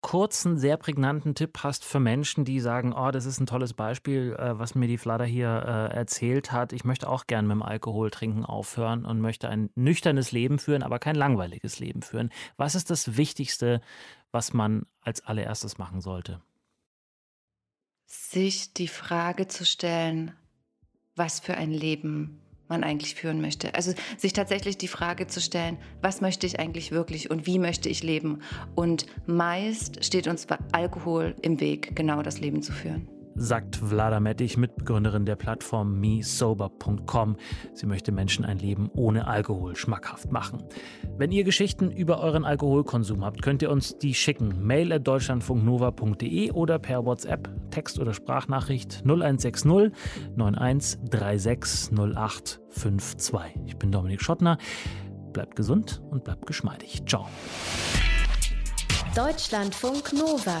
kurzen, 0.00 0.58
sehr 0.58 0.76
prägnanten 0.76 1.34
Tipp 1.34 1.60
hast 1.62 1.82
für 1.84 2.00
Menschen, 2.00 2.44
die 2.44 2.60
sagen, 2.60 2.92
oh, 2.92 3.10
das 3.10 3.24
ist 3.24 3.40
ein 3.40 3.46
tolles 3.46 3.72
Beispiel, 3.72 4.36
äh, 4.38 4.58
was 4.58 4.74
mir 4.74 4.88
die 4.88 4.98
Flader 4.98 5.24
hier 5.24 5.48
äh, 5.48 5.94
erzählt 5.94 6.52
hat. 6.52 6.72
Ich 6.72 6.84
möchte 6.84 7.08
auch 7.08 7.26
gern 7.26 7.46
mit 7.46 7.54
dem 7.54 7.62
Alkohol 7.62 8.10
trinken 8.10 8.44
aufhören 8.44 9.06
und 9.06 9.20
möchte 9.20 9.48
ein 9.48 9.70
nüchternes 9.76 10.32
Leben 10.32 10.58
führen, 10.58 10.82
aber 10.82 10.98
kein 10.98 11.14
langweiliges 11.14 11.78
Leben 11.78 12.02
führen. 12.02 12.30
Was 12.56 12.74
ist 12.74 12.90
das 12.90 13.16
Wichtigste, 13.16 13.80
was 14.32 14.52
man 14.52 14.86
als 15.00 15.24
allererstes 15.24 15.78
machen 15.78 16.00
sollte? 16.00 16.42
Sich 18.14 18.72
die 18.72 18.88
Frage 18.88 19.48
zu 19.48 19.64
stellen, 19.64 20.32
was 21.16 21.40
für 21.40 21.56
ein 21.56 21.70
Leben 21.70 22.40
man 22.68 22.82
eigentlich 22.82 23.14
führen 23.14 23.40
möchte. 23.40 23.74
Also 23.74 23.92
sich 24.16 24.32
tatsächlich 24.32 24.78
die 24.78 24.88
Frage 24.88 25.26
zu 25.26 25.40
stellen, 25.40 25.78
was 26.00 26.20
möchte 26.20 26.46
ich 26.46 26.58
eigentlich 26.58 26.92
wirklich 26.92 27.30
und 27.30 27.46
wie 27.46 27.58
möchte 27.58 27.88
ich 27.88 28.02
leben? 28.02 28.40
Und 28.74 29.06
meist 29.26 30.04
steht 30.04 30.26
uns 30.26 30.46
Alkohol 30.72 31.34
im 31.42 31.60
Weg, 31.60 31.94
genau 31.94 32.22
das 32.22 32.40
Leben 32.40 32.62
zu 32.62 32.72
führen 32.72 33.08
sagt 33.34 33.76
Vlada 33.76 34.20
Mettich, 34.20 34.56
Mitbegründerin 34.56 35.24
der 35.24 35.36
Plattform 35.36 36.00
mesober.com. 36.00 37.36
Sie 37.72 37.86
möchte 37.86 38.12
Menschen 38.12 38.44
ein 38.44 38.58
Leben 38.58 38.90
ohne 38.94 39.26
Alkohol 39.26 39.76
schmackhaft 39.76 40.30
machen. 40.30 40.62
Wenn 41.16 41.32
ihr 41.32 41.44
Geschichten 41.44 41.90
über 41.90 42.20
euren 42.20 42.44
Alkoholkonsum 42.44 43.24
habt, 43.24 43.42
könnt 43.42 43.62
ihr 43.62 43.70
uns 43.70 43.98
die 43.98 44.14
schicken. 44.14 44.64
Mail 44.64 44.92
at 44.92 45.06
deutschlandfunknova.de 45.06 46.52
oder 46.52 46.78
per 46.78 47.04
WhatsApp, 47.04 47.48
Text- 47.70 47.98
oder 47.98 48.14
Sprachnachricht 48.14 49.02
0160 49.04 49.92
9136 50.36 51.90
0852. 51.92 53.40
Ich 53.66 53.76
bin 53.76 53.90
Dominik 53.92 54.22
Schottner. 54.22 54.58
Bleibt 55.32 55.56
gesund 55.56 56.02
und 56.10 56.24
bleibt 56.24 56.46
geschmeidig. 56.46 57.02
Ciao. 57.06 57.26
Deutschlandfunk 59.14 60.12
Nova 60.12 60.60